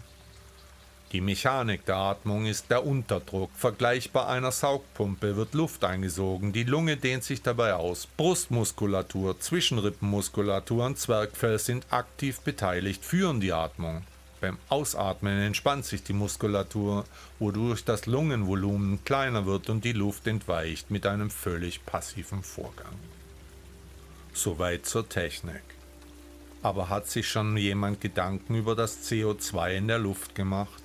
Die 1.12 1.22
Mechanik 1.22 1.86
der 1.86 1.96
Atmung 1.96 2.46
ist 2.46 2.70
der 2.70 2.86
Unterdruck. 2.86 3.50
Vergleichbar 3.56 4.30
einer 4.30 4.52
Saugpumpe 4.52 5.36
wird 5.36 5.56
Luft 5.56 5.84
eingesogen. 5.84 6.54
Die 6.54 6.66
Lunge 6.66 6.98
dehnt 6.98 7.24
sich 7.24 7.42
dabei 7.42 7.74
aus. 7.74 8.06
Brustmuskulatur, 8.06 9.40
Zwischenrippenmuskulatur 9.40 10.86
und 10.86 11.00
Zwergfell 11.00 11.58
sind 11.58 11.88
aktiv 11.90 12.42
beteiligt, 12.42 13.04
führen 13.04 13.40
die 13.40 13.54
Atmung. 13.54 14.04
Beim 14.40 14.58
Ausatmen 14.70 15.40
entspannt 15.40 15.86
sich 15.86 16.04
die 16.04 16.14
Muskulatur, 16.14 17.06
wodurch 17.40 17.84
das 17.84 18.06
Lungenvolumen 18.06 19.04
kleiner 19.04 19.48
wird 19.48 19.70
und 19.70 19.84
die 19.84 19.94
Luft 19.94 20.28
entweicht 20.28 20.92
mit 20.92 21.08
einem 21.08 21.32
völlig 21.32 21.86
passiven 21.86 22.44
Vorgang. 22.44 22.94
Soweit 24.42 24.86
zur 24.86 25.10
Technik. 25.10 25.64
Aber 26.62 26.88
hat 26.88 27.08
sich 27.08 27.28
schon 27.28 27.58
jemand 27.58 28.00
Gedanken 28.00 28.56
über 28.56 28.74
das 28.74 29.10
CO2 29.10 29.76
in 29.76 29.90
der 29.90 30.00
Luft 30.00 30.34
gemacht? 30.34 30.82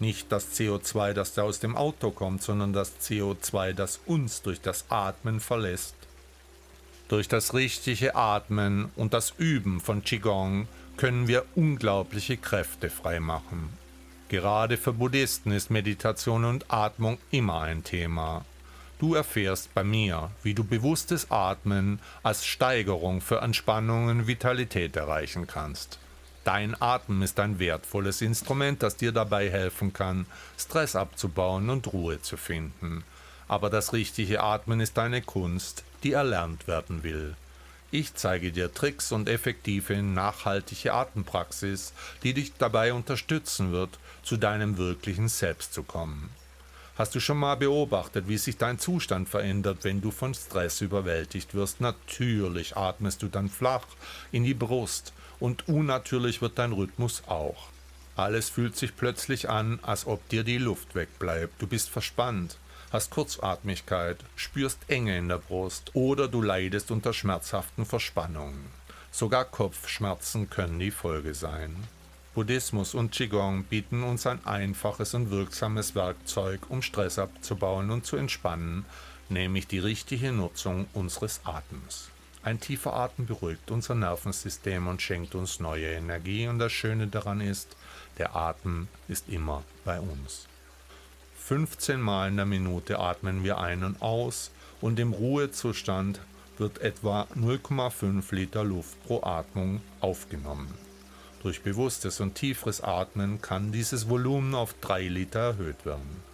Nicht 0.00 0.32
das 0.32 0.58
CO2, 0.58 1.12
das 1.12 1.32
da 1.32 1.42
aus 1.42 1.60
dem 1.60 1.76
Auto 1.76 2.10
kommt, 2.10 2.42
sondern 2.42 2.72
das 2.72 2.98
CO2, 3.00 3.74
das 3.74 4.00
uns 4.06 4.42
durch 4.42 4.60
das 4.60 4.86
Atmen 4.88 5.38
verlässt. 5.38 5.94
Durch 7.06 7.28
das 7.28 7.54
richtige 7.54 8.16
Atmen 8.16 8.90
und 8.96 9.14
das 9.14 9.34
Üben 9.38 9.78
von 9.78 10.02
Qigong 10.02 10.66
können 10.96 11.28
wir 11.28 11.44
unglaubliche 11.54 12.36
Kräfte 12.36 12.90
freimachen. 12.90 13.68
Gerade 14.28 14.76
für 14.76 14.92
Buddhisten 14.92 15.52
ist 15.52 15.70
Meditation 15.70 16.44
und 16.44 16.72
Atmung 16.72 17.18
immer 17.30 17.60
ein 17.60 17.84
Thema. 17.84 18.44
Du 18.98 19.14
erfährst 19.14 19.74
bei 19.74 19.84
mir, 19.84 20.30
wie 20.42 20.54
du 20.54 20.64
bewusstes 20.64 21.30
Atmen 21.30 22.00
als 22.22 22.46
Steigerung 22.46 23.20
für 23.20 23.42
Entspannung 23.42 24.08
und 24.08 24.26
Vitalität 24.26 24.96
erreichen 24.96 25.46
kannst. 25.46 25.98
Dein 26.44 26.80
Atem 26.80 27.20
ist 27.20 27.38
ein 27.38 27.58
wertvolles 27.58 28.22
Instrument, 28.22 28.82
das 28.82 28.96
dir 28.96 29.12
dabei 29.12 29.50
helfen 29.50 29.92
kann, 29.92 30.24
Stress 30.56 30.96
abzubauen 30.96 31.68
und 31.68 31.92
Ruhe 31.92 32.22
zu 32.22 32.38
finden. 32.38 33.04
Aber 33.48 33.68
das 33.68 33.92
richtige 33.92 34.42
Atmen 34.42 34.80
ist 34.80 34.98
eine 34.98 35.20
Kunst, 35.20 35.84
die 36.02 36.12
erlernt 36.12 36.66
werden 36.66 37.02
will. 37.02 37.36
Ich 37.90 38.14
zeige 38.14 38.50
dir 38.50 38.72
Tricks 38.72 39.12
und 39.12 39.28
effektive, 39.28 40.02
nachhaltige 40.02 40.94
Atempraxis, 40.94 41.92
die 42.22 42.32
dich 42.32 42.54
dabei 42.56 42.94
unterstützen 42.94 43.72
wird, 43.72 43.98
zu 44.22 44.36
deinem 44.36 44.78
wirklichen 44.78 45.28
Selbst 45.28 45.74
zu 45.74 45.82
kommen. 45.82 46.30
Hast 46.96 47.14
du 47.14 47.20
schon 47.20 47.36
mal 47.36 47.56
beobachtet, 47.56 48.26
wie 48.26 48.38
sich 48.38 48.56
dein 48.56 48.78
Zustand 48.78 49.28
verändert, 49.28 49.80
wenn 49.82 50.00
du 50.00 50.10
von 50.10 50.32
Stress 50.32 50.80
überwältigt 50.80 51.54
wirst? 51.54 51.82
Natürlich 51.82 52.74
atmest 52.74 53.22
du 53.22 53.28
dann 53.28 53.50
flach 53.50 53.84
in 54.32 54.44
die 54.44 54.54
Brust 54.54 55.12
und 55.38 55.68
unnatürlich 55.68 56.40
wird 56.40 56.58
dein 56.58 56.72
Rhythmus 56.72 57.22
auch. 57.26 57.68
Alles 58.16 58.48
fühlt 58.48 58.78
sich 58.78 58.96
plötzlich 58.96 59.50
an, 59.50 59.78
als 59.82 60.06
ob 60.06 60.26
dir 60.30 60.42
die 60.42 60.56
Luft 60.56 60.94
wegbleibt. 60.94 61.60
Du 61.60 61.66
bist 61.66 61.90
verspannt, 61.90 62.56
hast 62.90 63.10
Kurzatmigkeit, 63.10 64.16
spürst 64.34 64.78
Enge 64.88 65.18
in 65.18 65.28
der 65.28 65.36
Brust 65.36 65.90
oder 65.92 66.28
du 66.28 66.40
leidest 66.40 66.90
unter 66.90 67.12
schmerzhaften 67.12 67.84
Verspannungen. 67.84 68.70
Sogar 69.10 69.44
Kopfschmerzen 69.44 70.48
können 70.48 70.78
die 70.78 70.90
Folge 70.90 71.34
sein. 71.34 71.76
Buddhismus 72.36 72.92
und 72.92 73.12
Qigong 73.12 73.64
bieten 73.64 74.02
uns 74.02 74.26
ein 74.26 74.44
einfaches 74.44 75.14
und 75.14 75.30
wirksames 75.30 75.94
Werkzeug, 75.94 76.60
um 76.68 76.82
Stress 76.82 77.18
abzubauen 77.18 77.90
und 77.90 78.04
zu 78.04 78.18
entspannen, 78.18 78.84
nämlich 79.30 79.66
die 79.68 79.78
richtige 79.78 80.32
Nutzung 80.32 80.86
unseres 80.92 81.40
Atems. 81.44 82.10
Ein 82.42 82.60
tiefer 82.60 82.92
Atem 82.92 83.24
beruhigt 83.24 83.70
unser 83.70 83.94
Nervensystem 83.94 84.86
und 84.86 85.00
schenkt 85.00 85.34
uns 85.34 85.60
neue 85.60 85.86
Energie 85.92 86.46
und 86.46 86.58
das 86.58 86.72
Schöne 86.72 87.06
daran 87.06 87.40
ist, 87.40 87.74
der 88.18 88.36
Atem 88.36 88.88
ist 89.08 89.30
immer 89.30 89.62
bei 89.86 89.98
uns. 89.98 90.46
15 91.38 91.98
Mal 91.98 92.28
in 92.28 92.36
der 92.36 92.44
Minute 92.44 92.98
atmen 92.98 93.44
wir 93.44 93.56
ein 93.56 93.82
und 93.82 94.02
aus 94.02 94.50
und 94.82 95.00
im 95.00 95.14
Ruhezustand 95.14 96.20
wird 96.58 96.82
etwa 96.82 97.28
0,5 97.34 98.34
Liter 98.34 98.62
Luft 98.62 99.02
pro 99.06 99.22
Atmung 99.22 99.80
aufgenommen. 100.02 100.85
Durch 101.46 101.62
bewusstes 101.62 102.18
und 102.18 102.34
tieferes 102.34 102.80
Atmen 102.80 103.40
kann 103.40 103.70
dieses 103.70 104.08
Volumen 104.08 104.52
auf 104.56 104.74
3 104.80 105.02
Liter 105.02 105.38
erhöht 105.38 105.86
werden. 105.86 106.24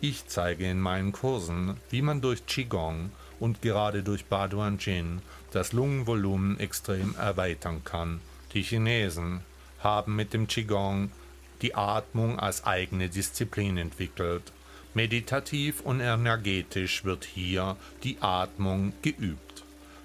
Ich 0.00 0.26
zeige 0.26 0.68
in 0.68 0.80
meinen 0.80 1.12
Kursen, 1.12 1.76
wie 1.90 2.02
man 2.02 2.20
durch 2.20 2.44
Qigong 2.46 3.12
und 3.38 3.62
gerade 3.62 4.02
durch 4.02 4.24
Baduan 4.24 4.78
Jin 4.78 5.22
das 5.52 5.72
Lungenvolumen 5.72 6.58
extrem 6.58 7.14
erweitern 7.14 7.82
kann. 7.84 8.20
Die 8.52 8.62
Chinesen 8.62 9.42
haben 9.78 10.16
mit 10.16 10.32
dem 10.32 10.48
Qigong 10.48 11.12
die 11.60 11.76
Atmung 11.76 12.40
als 12.40 12.64
eigene 12.64 13.08
Disziplin 13.08 13.76
entwickelt. 13.76 14.50
Meditativ 14.92 15.82
und 15.82 16.00
energetisch 16.00 17.04
wird 17.04 17.24
hier 17.24 17.76
die 18.02 18.16
Atmung 18.20 18.92
geübt. 19.02 19.62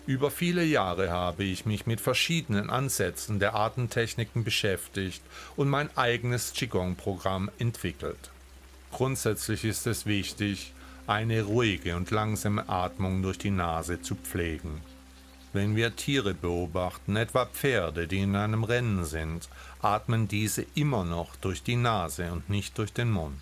Über 0.08 0.32
viele 0.32 0.64
Jahre 0.64 1.12
habe 1.12 1.44
ich 1.44 1.66
mich 1.66 1.86
mit 1.86 2.00
verschiedenen 2.00 2.70
Ansätzen 2.70 3.40
der 3.40 3.56
Atemtechniken 3.56 4.46
beschäftigt 4.46 5.22
und 5.58 5.68
mein 5.68 5.96
eigenes 5.98 6.54
Qigong-Programm 6.54 7.52
entwickelt. 7.60 8.32
Grundsätzlich 8.94 9.66
ist 9.66 9.86
es 9.86 10.06
wichtig, 10.06 10.72
eine 11.08 11.44
ruhige 11.44 11.98
und 11.98 12.10
langsame 12.10 12.70
Atmung 12.70 13.22
durch 13.22 13.38
die 13.38 13.50
Nase 13.50 14.02
zu 14.02 14.16
pflegen. 14.16 14.82
Wenn 15.52 15.76
wir 15.76 15.94
Tiere 15.98 16.34
beobachten, 16.34 17.18
etwa 17.18 17.46
Pferde, 17.46 18.08
die 18.08 18.20
in 18.20 18.38
einem 18.38 18.64
Rennen 18.64 19.04
sind, 19.04 19.50
atmen 19.82 20.30
diese 20.30 20.66
immer 20.74 21.04
noch 21.04 21.36
durch 21.36 21.64
die 21.64 21.76
Nase 21.76 22.32
und 22.32 22.50
nicht 22.50 22.78
durch 22.78 22.94
den 22.94 23.12
Mund. 23.12 23.42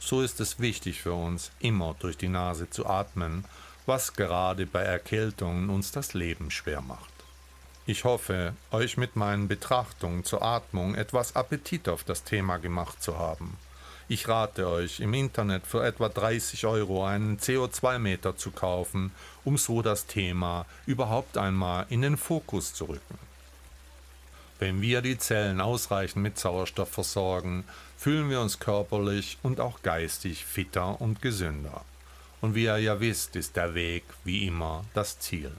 So 0.00 0.22
ist 0.22 0.40
es 0.40 0.60
wichtig 0.60 1.02
für 1.02 1.12
uns, 1.12 1.50
immer 1.60 1.94
durch 1.98 2.16
die 2.16 2.28
Nase 2.28 2.70
zu 2.70 2.86
atmen, 2.86 3.44
was 3.88 4.12
gerade 4.12 4.66
bei 4.66 4.82
Erkältungen 4.82 5.70
uns 5.70 5.90
das 5.90 6.12
Leben 6.12 6.50
schwer 6.50 6.82
macht. 6.82 7.12
Ich 7.86 8.04
hoffe, 8.04 8.52
euch 8.70 8.98
mit 8.98 9.16
meinen 9.16 9.48
Betrachtungen 9.48 10.24
zur 10.24 10.42
Atmung 10.42 10.94
etwas 10.94 11.34
Appetit 11.34 11.88
auf 11.88 12.04
das 12.04 12.22
Thema 12.22 12.58
gemacht 12.58 13.02
zu 13.02 13.18
haben. 13.18 13.56
Ich 14.06 14.28
rate 14.28 14.68
euch, 14.68 15.00
im 15.00 15.14
Internet 15.14 15.66
für 15.66 15.82
etwa 15.82 16.10
30 16.10 16.66
Euro 16.66 17.06
einen 17.06 17.38
CO2-Meter 17.38 18.36
zu 18.36 18.50
kaufen, 18.50 19.10
um 19.44 19.56
so 19.56 19.80
das 19.80 20.06
Thema 20.06 20.66
überhaupt 20.84 21.38
einmal 21.38 21.86
in 21.88 22.02
den 22.02 22.18
Fokus 22.18 22.74
zu 22.74 22.84
rücken. 22.86 23.18
Wenn 24.58 24.82
wir 24.82 25.00
die 25.00 25.16
Zellen 25.16 25.62
ausreichend 25.62 26.22
mit 26.22 26.38
Sauerstoff 26.38 26.90
versorgen, 26.90 27.64
fühlen 27.96 28.28
wir 28.28 28.42
uns 28.42 28.58
körperlich 28.58 29.38
und 29.42 29.60
auch 29.60 29.80
geistig 29.82 30.44
fitter 30.44 31.00
und 31.00 31.22
gesünder. 31.22 31.84
Und 32.40 32.54
wie 32.54 32.64
ihr 32.64 32.78
ja 32.78 33.00
wisst, 33.00 33.36
ist 33.36 33.56
der 33.56 33.74
Weg 33.74 34.04
wie 34.24 34.46
immer 34.46 34.84
das 34.94 35.18
Ziel. 35.18 35.50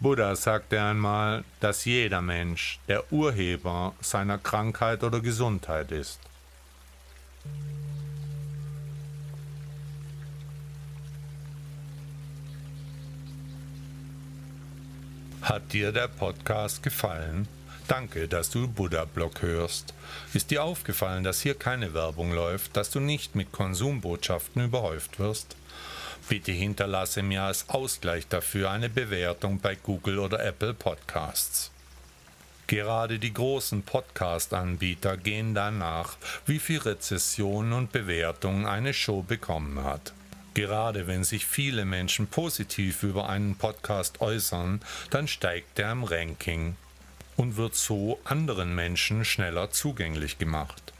Buddha 0.00 0.36
sagte 0.36 0.80
einmal, 0.80 1.44
dass 1.60 1.84
jeder 1.84 2.20
Mensch 2.20 2.78
der 2.86 3.12
Urheber 3.12 3.94
seiner 4.00 4.38
Krankheit 4.38 5.02
oder 5.02 5.20
Gesundheit 5.20 5.90
ist. 5.90 6.20
Hat 15.42 15.72
dir 15.72 15.92
der 15.92 16.08
Podcast 16.08 16.82
gefallen? 16.82 17.48
Danke, 17.88 18.28
dass 18.28 18.50
du 18.50 18.68
Buddha 18.68 19.06
Blog 19.06 19.40
hörst. 19.40 19.94
Ist 20.34 20.50
dir 20.50 20.62
aufgefallen, 20.62 21.24
dass 21.24 21.40
hier 21.40 21.54
keine 21.54 21.94
Werbung 21.94 22.32
läuft, 22.32 22.76
dass 22.76 22.90
du 22.90 23.00
nicht 23.00 23.34
mit 23.34 23.50
Konsumbotschaften 23.50 24.62
überhäuft 24.62 25.18
wirst? 25.18 25.56
Bitte 26.28 26.52
hinterlasse 26.52 27.22
mir 27.22 27.44
als 27.44 27.70
Ausgleich 27.70 28.28
dafür 28.28 28.70
eine 28.70 28.90
Bewertung 28.90 29.60
bei 29.60 29.74
Google 29.76 30.18
oder 30.18 30.44
Apple 30.44 30.74
Podcasts. 30.74 31.70
Gerade 32.66 33.18
die 33.18 33.32
großen 33.32 33.82
Podcast-Anbieter 33.82 35.16
gehen 35.16 35.54
danach, 35.54 36.18
wie 36.44 36.58
viel 36.58 36.80
Rezessionen 36.80 37.72
und 37.72 37.92
Bewertungen 37.92 38.66
eine 38.66 38.92
Show 38.92 39.22
bekommen 39.22 39.82
hat. 39.84 40.12
Gerade 40.52 41.06
wenn 41.06 41.24
sich 41.24 41.46
viele 41.46 41.86
Menschen 41.86 42.26
positiv 42.26 43.04
über 43.04 43.30
einen 43.30 43.56
Podcast 43.56 44.20
äußern, 44.20 44.82
dann 45.08 45.28
steigt 45.28 45.78
er 45.78 45.92
im 45.92 46.04
Ranking 46.04 46.76
und 47.36 47.56
wird 47.56 47.74
so 47.74 48.20
anderen 48.24 48.74
Menschen 48.74 49.24
schneller 49.24 49.70
zugänglich 49.70 50.36
gemacht. 50.36 50.92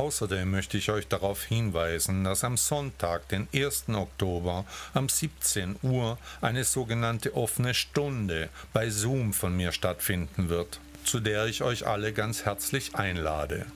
Außerdem 0.00 0.50
möchte 0.50 0.78
ich 0.78 0.90
euch 0.90 1.08
darauf 1.08 1.44
hinweisen, 1.44 2.24
dass 2.24 2.42
am 2.42 2.56
Sonntag, 2.56 3.28
den 3.28 3.48
1. 3.54 3.90
Oktober, 3.90 4.64
um 4.94 5.08
17 5.08 5.76
Uhr 5.82 6.18
eine 6.40 6.64
sogenannte 6.64 7.34
offene 7.34 7.74
Stunde 7.74 8.48
bei 8.72 8.90
Zoom 8.90 9.32
von 9.32 9.56
mir 9.56 9.72
stattfinden 9.72 10.48
wird 10.48 10.80
zu 11.04 11.20
der 11.20 11.46
ich 11.46 11.62
euch 11.62 11.86
alle 11.86 12.12
ganz 12.12 12.44
herzlich 12.44 12.94
einlade. 12.94 13.66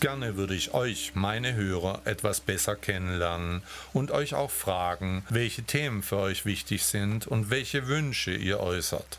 Gerne 0.00 0.36
würde 0.36 0.54
ich 0.54 0.74
euch, 0.74 1.12
meine 1.14 1.54
Hörer, 1.54 2.02
etwas 2.04 2.40
besser 2.40 2.74
kennenlernen 2.74 3.62
und 3.92 4.10
euch 4.10 4.34
auch 4.34 4.50
fragen, 4.50 5.24
welche 5.28 5.62
Themen 5.62 6.02
für 6.02 6.16
euch 6.16 6.44
wichtig 6.44 6.84
sind 6.84 7.26
und 7.26 7.50
welche 7.50 7.86
Wünsche 7.86 8.32
ihr 8.32 8.58
äußert. 8.58 9.18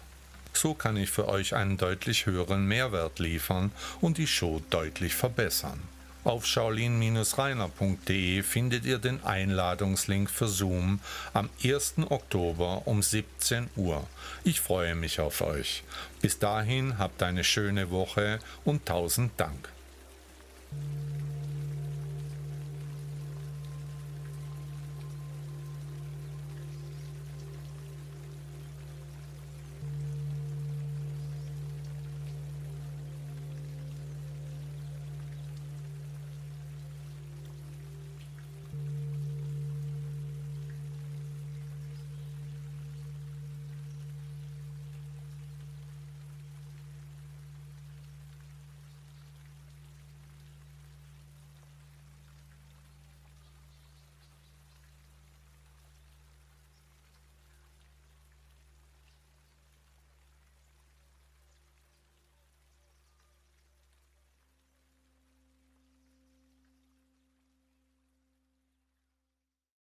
So 0.52 0.74
kann 0.74 0.98
ich 0.98 1.10
für 1.10 1.28
euch 1.28 1.56
einen 1.56 1.78
deutlich 1.78 2.26
höheren 2.26 2.66
Mehrwert 2.66 3.20
liefern 3.20 3.72
und 4.02 4.18
die 4.18 4.28
Show 4.28 4.62
deutlich 4.70 5.16
verbessern. 5.16 5.80
Auf 6.24 6.46
shaolin-reiner.de 6.46 8.44
findet 8.44 8.86
ihr 8.86 8.98
den 8.98 9.22
Einladungslink 9.26 10.30
für 10.30 10.48
Zoom 10.48 11.02
am 11.34 11.50
1. 11.62 11.96
Oktober 12.10 12.84
um 12.86 13.04
17 13.04 13.70
Uhr. 13.76 14.08
Ich 14.46 14.62
freue 14.62 14.96
mich 14.96 15.20
auf 15.20 15.42
euch. 15.42 15.84
Bis 16.22 16.40
dahin 16.40 16.98
habt 16.98 17.22
eine 17.24 17.44
schöne 17.44 17.92
Woche 17.92 18.40
und 18.64 18.86
tausend 18.86 19.34
Dank. 19.36 19.68